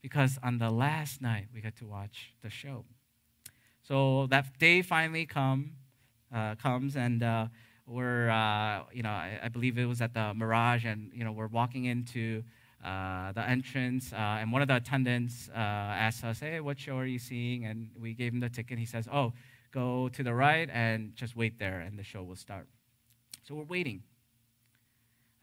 because 0.00 0.38
on 0.42 0.58
the 0.58 0.70
last 0.70 1.20
night 1.20 1.48
we 1.52 1.60
got 1.60 1.76
to 1.76 1.86
watch 1.86 2.32
the 2.42 2.48
show. 2.48 2.86
So 3.82 4.26
that 4.28 4.58
day 4.58 4.80
finally 4.80 5.26
come, 5.26 5.72
uh, 6.34 6.54
comes, 6.54 6.96
and 6.96 7.22
uh, 7.22 7.48
we're, 7.88 8.28
uh, 8.28 8.82
you 8.92 9.02
know, 9.02 9.10
I, 9.10 9.38
I, 9.44 9.48
believe 9.48 9.78
it 9.78 9.86
was 9.86 10.02
at 10.02 10.12
the 10.12 10.34
Mirage, 10.34 10.84
and, 10.84 11.10
you 11.14 11.24
know, 11.24 11.32
we're 11.32 11.46
walking 11.46 11.86
into 11.86 12.42
uh, 12.84 13.32
the 13.32 13.48
entrance, 13.48 14.12
uh, 14.12 14.16
and 14.16 14.52
one 14.52 14.62
of 14.62 14.68
the 14.68 14.76
attendants 14.76 15.48
uh, 15.54 15.58
asked 15.58 16.22
us, 16.22 16.40
hey, 16.40 16.60
what 16.60 16.78
show 16.78 16.96
are 16.98 17.06
you 17.06 17.18
seeing? 17.18 17.64
And 17.64 17.90
we 17.98 18.14
gave 18.14 18.32
him 18.32 18.40
the 18.40 18.48
ticket. 18.48 18.78
He 18.78 18.84
says, 18.84 19.08
oh, 19.12 19.32
go 19.72 20.08
to 20.10 20.22
the 20.22 20.34
right 20.34 20.68
and 20.72 21.14
just 21.16 21.34
wait 21.34 21.58
there, 21.58 21.80
and 21.80 21.98
the 21.98 22.04
show 22.04 22.22
will 22.22 22.36
start. 22.36 22.68
So 23.46 23.54
we're 23.54 23.64
waiting. 23.64 24.02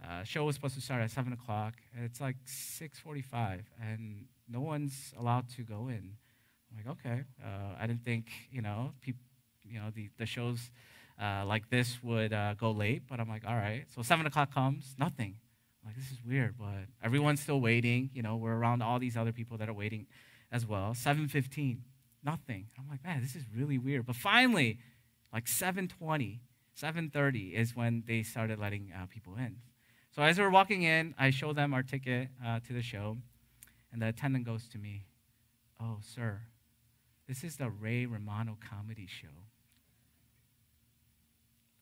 Uh, 0.04 0.24
show 0.24 0.44
was 0.44 0.56
supposed 0.56 0.76
to 0.76 0.82
start 0.82 1.02
at 1.02 1.10
7 1.10 1.34
o'clock. 1.34 1.74
And 1.96 2.06
it's 2.06 2.22
like 2.22 2.36
6.45, 2.46 3.62
and 3.82 4.26
no 4.48 4.62
one's 4.62 5.14
allowed 5.18 5.50
to 5.56 5.64
go 5.64 5.88
in. 5.88 6.12
I'm 6.70 6.78
like, 6.78 6.98
okay. 7.00 7.24
Uh, 7.44 7.76
I 7.80 7.88
didn't 7.88 8.06
think, 8.06 8.28
you 8.52 8.62
know, 8.62 8.92
people, 9.02 9.24
you 9.64 9.80
know, 9.80 9.90
the, 9.94 10.10
the 10.18 10.26
show's 10.26 10.70
uh, 11.22 11.46
like 11.46 11.70
this 11.70 12.04
would 12.04 12.34
uh, 12.34 12.54
go 12.56 12.72
late, 12.72 13.04
but 13.08 13.20
I'm 13.20 13.30
like, 13.30 13.44
all 13.48 13.56
right. 13.56 13.86
So 13.94 14.02
7 14.02 14.26
o'clock 14.26 14.54
comes, 14.54 14.96
nothing. 14.98 15.36
I'm 15.82 15.90
like, 15.90 15.96
this 15.96 16.12
is 16.12 16.18
weird, 16.26 16.56
but 16.58 16.88
everyone's 17.04 17.42
still 17.42 17.62
waiting. 17.62 18.10
You 18.14 18.24
know, 18.24 18.36
we're 18.36 18.56
around 18.56 18.82
all 18.82 19.00
these 19.00 19.16
other 19.16 19.32
people 19.32 19.58
that 19.58 19.70
are 19.70 19.74
waiting 19.74 20.08
as 20.52 20.66
well. 20.66 20.94
7.15, 20.94 21.78
nothing. 22.24 22.68
I'm 22.78 22.88
like, 22.90 23.04
man, 23.04 23.22
this 23.22 23.36
is 23.36 23.44
really 23.56 23.78
weird. 23.78 24.06
But 24.06 24.16
finally, 24.16 24.80
like 25.32 25.46
7.20, 25.46 26.40
7.30 26.80 27.54
is 27.54 27.76
when 27.76 28.04
they 28.06 28.24
started 28.24 28.60
letting 28.60 28.92
uh, 28.96 29.06
people 29.06 29.36
in. 29.36 29.58
So 30.16 30.22
as 30.22 30.40
we're 30.40 30.50
walking 30.50 30.84
in, 30.84 31.14
I 31.18 31.30
show 31.30 31.54
them 31.54 31.74
our 31.74 31.84
ticket 31.84 32.30
uh, 32.46 32.60
to 32.68 32.74
the 32.74 32.82
show, 32.82 33.18
and 33.92 34.02
the 34.02 34.08
attendant 34.08 34.46
goes 34.46 34.68
to 34.70 34.78
me, 34.78 35.06
oh, 35.82 35.98
sir, 36.02 36.42
this 37.28 37.44
is 37.44 37.58
the 37.58 37.70
Ray 37.70 38.06
Romano 38.06 38.58
comedy 38.70 39.08
show. 39.08 39.28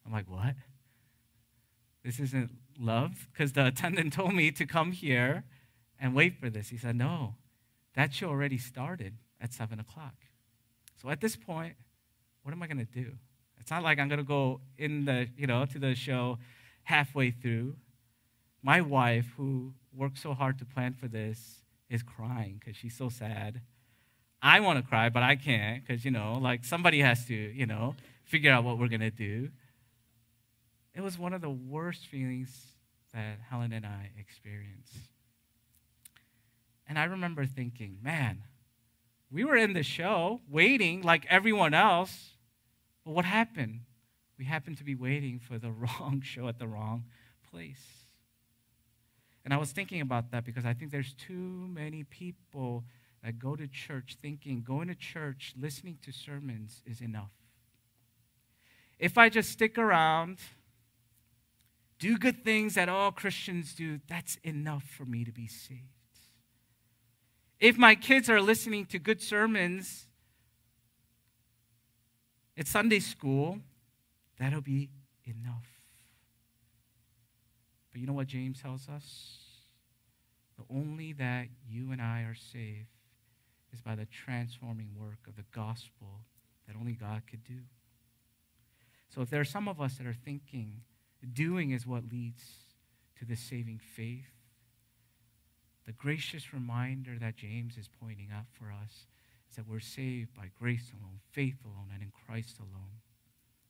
I'm 0.05 0.11
like, 0.11 0.29
what? 0.29 0.55
This 2.03 2.19
isn't 2.19 2.51
love? 2.79 3.27
Because 3.31 3.53
the 3.53 3.67
attendant 3.67 4.13
told 4.13 4.33
me 4.33 4.51
to 4.51 4.65
come 4.65 4.91
here 4.91 5.43
and 5.99 6.13
wait 6.13 6.39
for 6.39 6.49
this. 6.49 6.69
He 6.69 6.77
said, 6.77 6.95
no, 6.95 7.35
that 7.95 8.13
show 8.13 8.29
already 8.29 8.57
started 8.57 9.13
at 9.39 9.53
7 9.53 9.79
o'clock. 9.79 10.15
So 11.01 11.09
at 11.09 11.21
this 11.21 11.35
point, 11.35 11.75
what 12.43 12.51
am 12.51 12.61
I 12.61 12.67
going 12.67 12.85
to 12.85 12.85
do? 12.85 13.13
It's 13.59 13.71
not 13.71 13.83
like 13.83 13.99
I'm 13.99 14.09
going 14.09 14.19
to 14.19 14.25
go 14.25 14.59
in 14.77 15.05
the, 15.05 15.29
you 15.37 15.47
know, 15.47 15.65
to 15.65 15.79
the 15.79 15.95
show 15.95 16.37
halfway 16.83 17.31
through. 17.31 17.75
My 18.61 18.81
wife, 18.81 19.33
who 19.37 19.73
worked 19.95 20.17
so 20.17 20.33
hard 20.33 20.59
to 20.59 20.65
plan 20.65 20.93
for 20.93 21.07
this, 21.07 21.61
is 21.89 22.03
crying 22.03 22.59
because 22.59 22.75
she's 22.75 22.97
so 22.97 23.07
sad. 23.07 23.61
I 24.41 24.59
want 24.59 24.79
to 24.79 24.87
cry, 24.87 25.07
but 25.07 25.23
I 25.23 25.37
can't 25.37 25.85
because, 25.85 26.03
you 26.03 26.11
know, 26.11 26.37
like 26.41 26.65
somebody 26.65 26.99
has 26.99 27.25
to, 27.27 27.33
you 27.33 27.65
know, 27.65 27.95
figure 28.25 28.51
out 28.51 28.65
what 28.65 28.77
we're 28.77 28.89
going 28.89 28.99
to 28.99 29.11
do. 29.11 29.49
It 30.95 31.01
was 31.01 31.17
one 31.17 31.33
of 31.33 31.41
the 31.41 31.49
worst 31.49 32.05
feelings 32.05 32.49
that 33.13 33.39
Helen 33.49 33.73
and 33.73 33.85
I 33.85 34.11
experienced. 34.17 34.95
And 36.87 36.99
I 36.99 37.05
remember 37.05 37.45
thinking, 37.45 37.97
man, 38.01 38.43
we 39.31 39.43
were 39.43 39.55
in 39.55 39.73
the 39.73 39.83
show 39.83 40.41
waiting 40.49 41.01
like 41.01 41.25
everyone 41.29 41.73
else. 41.73 42.35
But 43.03 43.11
what 43.11 43.25
happened? 43.25 43.81
We 44.37 44.45
happened 44.45 44.77
to 44.77 44.83
be 44.83 44.95
waiting 44.95 45.39
for 45.39 45.57
the 45.57 45.71
wrong 45.99 46.21
show 46.23 46.47
at 46.47 46.59
the 46.59 46.67
wrong 46.67 47.05
place. 47.49 47.83
And 49.43 49.53
I 49.53 49.57
was 49.57 49.71
thinking 49.71 50.01
about 50.01 50.31
that 50.31 50.45
because 50.45 50.65
I 50.65 50.73
think 50.73 50.91
there's 50.91 51.13
too 51.13 51.67
many 51.67 52.03
people 52.03 52.83
that 53.23 53.39
go 53.39 53.55
to 53.55 53.67
church 53.67 54.17
thinking 54.21 54.61
going 54.61 54.87
to 54.87 54.95
church, 54.95 55.53
listening 55.59 55.97
to 56.03 56.11
sermons 56.11 56.81
is 56.85 57.01
enough. 57.01 57.31
If 58.99 59.17
I 59.17 59.29
just 59.29 59.49
stick 59.49 59.77
around, 59.77 60.39
do 62.03 62.17
good 62.17 62.43
things 62.43 62.75
that 62.75 62.89
all 62.89 63.13
Christians 63.13 63.73
do, 63.73 64.01
that's 64.09 64.35
enough 64.43 64.83
for 64.83 65.05
me 65.05 65.23
to 65.23 65.31
be 65.31 65.47
saved. 65.47 65.79
If 67.61 67.77
my 67.77 67.95
kids 67.95 68.29
are 68.29 68.41
listening 68.41 68.85
to 68.87 68.99
good 68.99 69.21
sermons 69.21 70.07
at 72.57 72.67
Sunday 72.67 72.99
school, 72.99 73.59
that'll 74.37 74.59
be 74.59 74.89
enough. 75.23 75.65
But 77.89 78.01
you 78.01 78.07
know 78.07 78.11
what 78.11 78.27
James 78.27 78.61
tells 78.61 78.89
us? 78.89 79.37
The 80.57 80.65
only 80.75 81.13
that 81.13 81.47
you 81.65 81.93
and 81.93 82.01
I 82.01 82.23
are 82.23 82.35
saved 82.35 82.89
is 83.71 83.79
by 83.79 83.95
the 83.95 84.07
transforming 84.07 84.89
work 84.99 85.19
of 85.25 85.37
the 85.37 85.45
gospel 85.53 86.25
that 86.67 86.75
only 86.77 86.93
God 86.93 87.21
could 87.31 87.45
do. 87.45 87.59
So 89.07 89.21
if 89.21 89.29
there 89.29 89.39
are 89.39 89.45
some 89.45 89.69
of 89.69 89.79
us 89.79 89.97
that 89.99 90.05
are 90.05 90.13
thinking, 90.13 90.81
Doing 91.31 91.71
is 91.71 91.87
what 91.87 92.11
leads 92.11 92.43
to 93.19 93.25
the 93.25 93.35
saving 93.35 93.79
faith. 93.79 94.31
The 95.85 95.93
gracious 95.93 96.53
reminder 96.53 97.17
that 97.19 97.37
James 97.37 97.77
is 97.77 97.89
pointing 98.01 98.29
out 98.33 98.45
for 98.51 98.65
us 98.71 99.07
is 99.49 99.55
that 99.55 99.67
we're 99.67 99.79
saved 99.79 100.33
by 100.35 100.49
grace 100.59 100.91
alone, 100.99 101.19
faith 101.31 101.57
alone, 101.63 101.89
and 101.93 102.01
in 102.01 102.11
Christ 102.25 102.57
alone. 102.59 102.99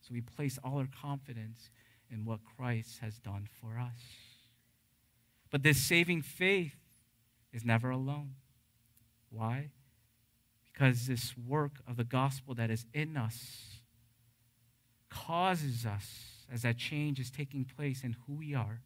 So 0.02 0.14
we 0.14 0.22
place 0.22 0.60
all 0.64 0.78
our 0.78 0.88
confidence 1.02 1.70
in 2.10 2.26
what 2.26 2.40
Christ 2.58 3.00
has 3.00 3.20
done 3.20 3.48
for 3.62 3.80
us. 3.80 4.02
But 5.50 5.64
this 5.64 5.78
saving 5.78 6.24
faith 6.24 6.76
is 7.52 7.64
never 7.64 7.90
alone. 7.90 8.36
Why? 9.30 9.70
Because 10.72 11.08
this 11.08 11.36
work 11.38 11.74
of 11.88 11.98
the 11.98 12.04
gospel 12.04 12.56
that 12.56 12.70
is 12.70 12.86
in 12.94 13.18
us 13.18 13.80
causes 15.10 15.86
us 15.86 16.33
as 16.52 16.62
that 16.64 16.78
change 16.78 17.20
is 17.20 17.30
taking 17.30 17.66
place 17.66 18.04
in 18.04 18.16
who 18.26 18.34
we 18.34 18.54
are 18.54 18.82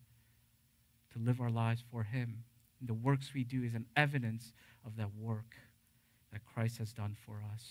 to 1.13 1.19
live 1.19 1.41
our 1.41 1.49
lives 1.49 1.83
for 1.91 2.03
Him. 2.03 2.43
And 2.79 2.87
the 2.87 2.93
works 2.93 3.31
we 3.33 3.43
do 3.43 3.63
is 3.63 3.73
an 3.73 3.85
evidence 3.95 4.53
of 4.85 4.95
that 4.97 5.15
work 5.15 5.55
that 6.31 6.45
Christ 6.45 6.77
has 6.77 6.93
done 6.93 7.15
for 7.25 7.41
us. 7.53 7.63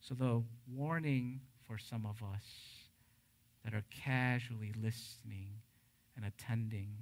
So, 0.00 0.14
the 0.14 0.42
warning 0.68 1.40
for 1.66 1.78
some 1.78 2.06
of 2.06 2.22
us 2.22 2.44
that 3.64 3.74
are 3.74 3.84
casually 3.90 4.72
listening 4.80 5.60
and 6.16 6.24
attending 6.24 6.96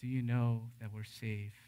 do 0.00 0.06
you 0.06 0.22
know 0.22 0.62
that 0.80 0.92
we're 0.94 1.04
saved 1.04 1.65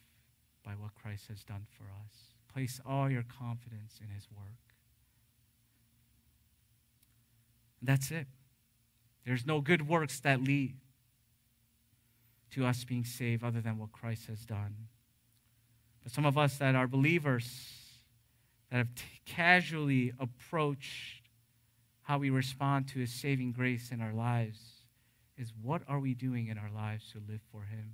by 0.68 0.74
what 0.74 0.94
Christ 0.94 1.28
has 1.28 1.42
done 1.44 1.64
for 1.70 1.84
us? 1.84 2.34
Place 2.52 2.78
all 2.84 3.10
your 3.10 3.22
confidence 3.22 4.00
in 4.02 4.14
his 4.14 4.28
work. 4.36 4.58
That's 7.80 8.10
it. 8.10 8.26
There's 9.24 9.46
no 9.46 9.62
good 9.62 9.88
works 9.88 10.20
that 10.20 10.42
lead 10.42 10.74
to 12.50 12.66
us 12.66 12.84
being 12.84 13.04
saved 13.04 13.42
other 13.42 13.62
than 13.62 13.78
what 13.78 13.92
Christ 13.92 14.26
has 14.26 14.44
done. 14.44 14.74
But 16.02 16.12
some 16.12 16.26
of 16.26 16.36
us 16.36 16.58
that 16.58 16.74
are 16.74 16.86
believers, 16.86 17.48
that 18.70 18.76
have 18.76 18.94
t- 18.94 19.04
casually 19.24 20.12
approached 20.18 21.22
how 22.02 22.18
we 22.18 22.28
respond 22.28 22.88
to 22.88 22.98
his 22.98 23.12
saving 23.12 23.52
grace 23.52 23.90
in 23.90 24.02
our 24.02 24.12
lives, 24.12 24.60
is 25.38 25.50
what 25.62 25.80
are 25.88 26.00
we 26.00 26.12
doing 26.12 26.48
in 26.48 26.58
our 26.58 26.70
lives 26.74 27.10
to 27.12 27.22
live 27.26 27.40
for 27.50 27.62
him? 27.62 27.92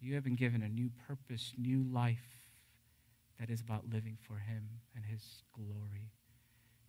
You 0.00 0.14
have 0.14 0.24
been 0.24 0.36
given 0.36 0.62
a 0.62 0.68
new 0.68 0.90
purpose, 1.06 1.52
new 1.58 1.84
life 1.84 2.40
that 3.38 3.50
is 3.50 3.60
about 3.60 3.84
living 3.92 4.16
for 4.20 4.38
Him 4.38 4.68
and 4.94 5.04
His 5.04 5.42
glory. 5.52 6.12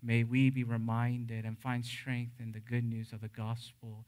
May 0.01 0.23
we 0.23 0.49
be 0.49 0.63
reminded 0.63 1.45
and 1.45 1.59
find 1.59 1.85
strength 1.85 2.39
in 2.39 2.53
the 2.53 2.59
good 2.59 2.83
news 2.83 3.11
of 3.13 3.21
the 3.21 3.27
gospel 3.27 4.05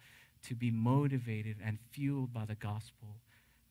to 0.48 0.56
be 0.56 0.72
motivated 0.72 1.58
and 1.64 1.78
fueled 1.92 2.34
by 2.34 2.46
the 2.46 2.56
gospel 2.56 3.18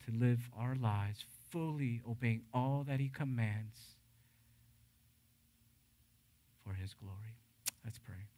to 0.06 0.12
live 0.12 0.50
our 0.56 0.74
lives 0.74 1.24
fully 1.50 2.00
obeying 2.08 2.42
all 2.52 2.84
that 2.86 3.00
He 3.00 3.08
commands 3.08 3.96
for 6.64 6.74
His 6.74 6.94
glory. 6.94 7.36
Let's 7.84 7.98
pray. 7.98 8.31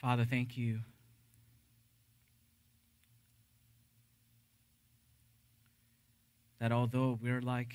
Father, 0.00 0.24
thank 0.24 0.56
you. 0.56 0.80
That 6.58 6.72
although 6.72 7.18
we're 7.20 7.42
like 7.42 7.74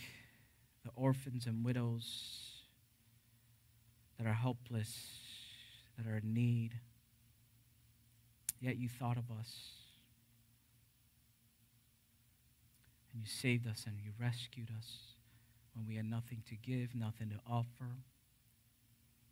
the 0.84 0.90
orphans 0.96 1.46
and 1.46 1.64
widows 1.64 2.64
that 4.18 4.26
are 4.26 4.34
helpless, 4.34 5.08
that 5.98 6.12
are 6.12 6.18
in 6.18 6.34
need, 6.34 6.74
yet 8.60 8.78
you 8.78 8.90
thought 8.90 9.18
of 9.18 9.26
us. 9.30 9.52
And 13.14 13.22
you 13.22 13.28
saved 13.28 13.68
us 13.68 13.84
and 13.86 14.00
you 14.04 14.12
rescued 14.20 14.72
us 14.76 14.98
when 15.76 15.86
we 15.88 15.96
had 15.96 16.06
nothing 16.06 16.42
to 16.50 16.56
give, 16.56 16.96
nothing 16.96 17.30
to 17.30 17.36
offer. 17.48 17.98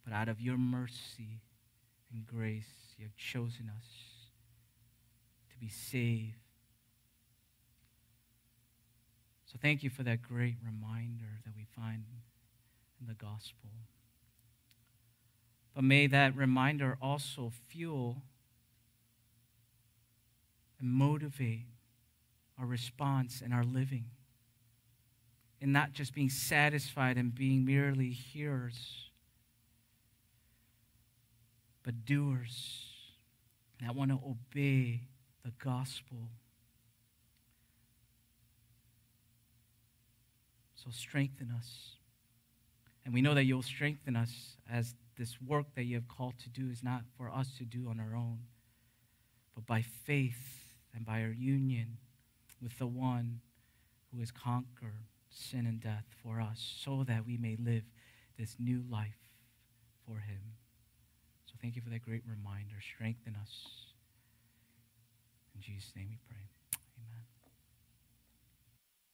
But 0.05 0.13
out 0.13 0.29
of 0.29 0.39
your 0.39 0.57
mercy 0.57 1.41
and 2.13 2.25
grace, 2.25 2.93
you 2.97 3.05
have 3.05 3.15
chosen 3.15 3.71
us 3.75 3.87
to 5.49 5.57
be 5.57 5.67
saved. 5.67 6.37
So 9.45 9.57
thank 9.61 9.83
you 9.83 9.89
for 9.89 10.03
that 10.03 10.21
great 10.21 10.55
reminder 10.63 11.39
that 11.45 11.53
we 11.55 11.65
find 11.75 12.03
in 13.01 13.07
the 13.07 13.13
gospel. 13.13 13.69
But 15.73 15.83
may 15.83 16.07
that 16.07 16.35
reminder 16.35 16.97
also 17.01 17.51
fuel 17.67 18.21
and 20.79 20.89
motivate 20.89 21.65
our 22.59 22.65
response 22.65 23.41
and 23.43 23.53
our 23.53 23.63
living. 23.63 24.05
And 25.61 25.73
not 25.73 25.93
just 25.93 26.13
being 26.13 26.29
satisfied 26.29 27.17
and 27.17 27.33
being 27.33 27.65
merely 27.65 28.09
hearers 28.09 29.09
but 31.83 32.05
doers 32.05 32.87
that 33.81 33.95
want 33.95 34.11
to 34.11 34.19
obey 34.25 35.01
the 35.43 35.51
gospel. 35.63 36.29
So 40.75 40.89
strengthen 40.91 41.51
us. 41.51 41.97
And 43.05 43.13
we 43.13 43.21
know 43.21 43.33
that 43.33 43.43
you'll 43.43 43.61
strengthen 43.61 44.15
us 44.15 44.57
as 44.71 44.95
this 45.17 45.35
work 45.45 45.65
that 45.75 45.83
you 45.83 45.95
have 45.95 46.07
called 46.07 46.35
to 46.39 46.49
do 46.49 46.69
is 46.69 46.81
not 46.83 47.01
for 47.17 47.29
us 47.29 47.49
to 47.57 47.65
do 47.65 47.87
on 47.89 47.99
our 47.99 48.15
own, 48.15 48.39
but 49.53 49.65
by 49.65 49.81
faith 49.81 50.75
and 50.95 51.05
by 51.05 51.21
our 51.21 51.31
union 51.31 51.97
with 52.61 52.77
the 52.79 52.87
one 52.87 53.41
who 54.11 54.19
has 54.19 54.31
conquered 54.31 55.05
sin 55.29 55.65
and 55.65 55.81
death 55.81 56.05
for 56.21 56.39
us, 56.39 56.75
so 56.83 57.03
that 57.03 57.25
we 57.25 57.37
may 57.37 57.57
live 57.59 57.83
this 58.37 58.55
new 58.59 58.83
life 58.89 59.17
for 60.05 60.19
him. 60.19 60.53
Thank 61.63 61.77
you 61.77 61.81
for 61.81 61.89
that 61.91 62.03
great 62.03 62.23
reminder. 62.27 62.75
Strengthen 62.93 63.37
us. 63.41 63.87
In 65.55 65.61
Jesus' 65.61 65.93
name 65.95 66.07
we 66.11 66.19
pray. 66.27 66.52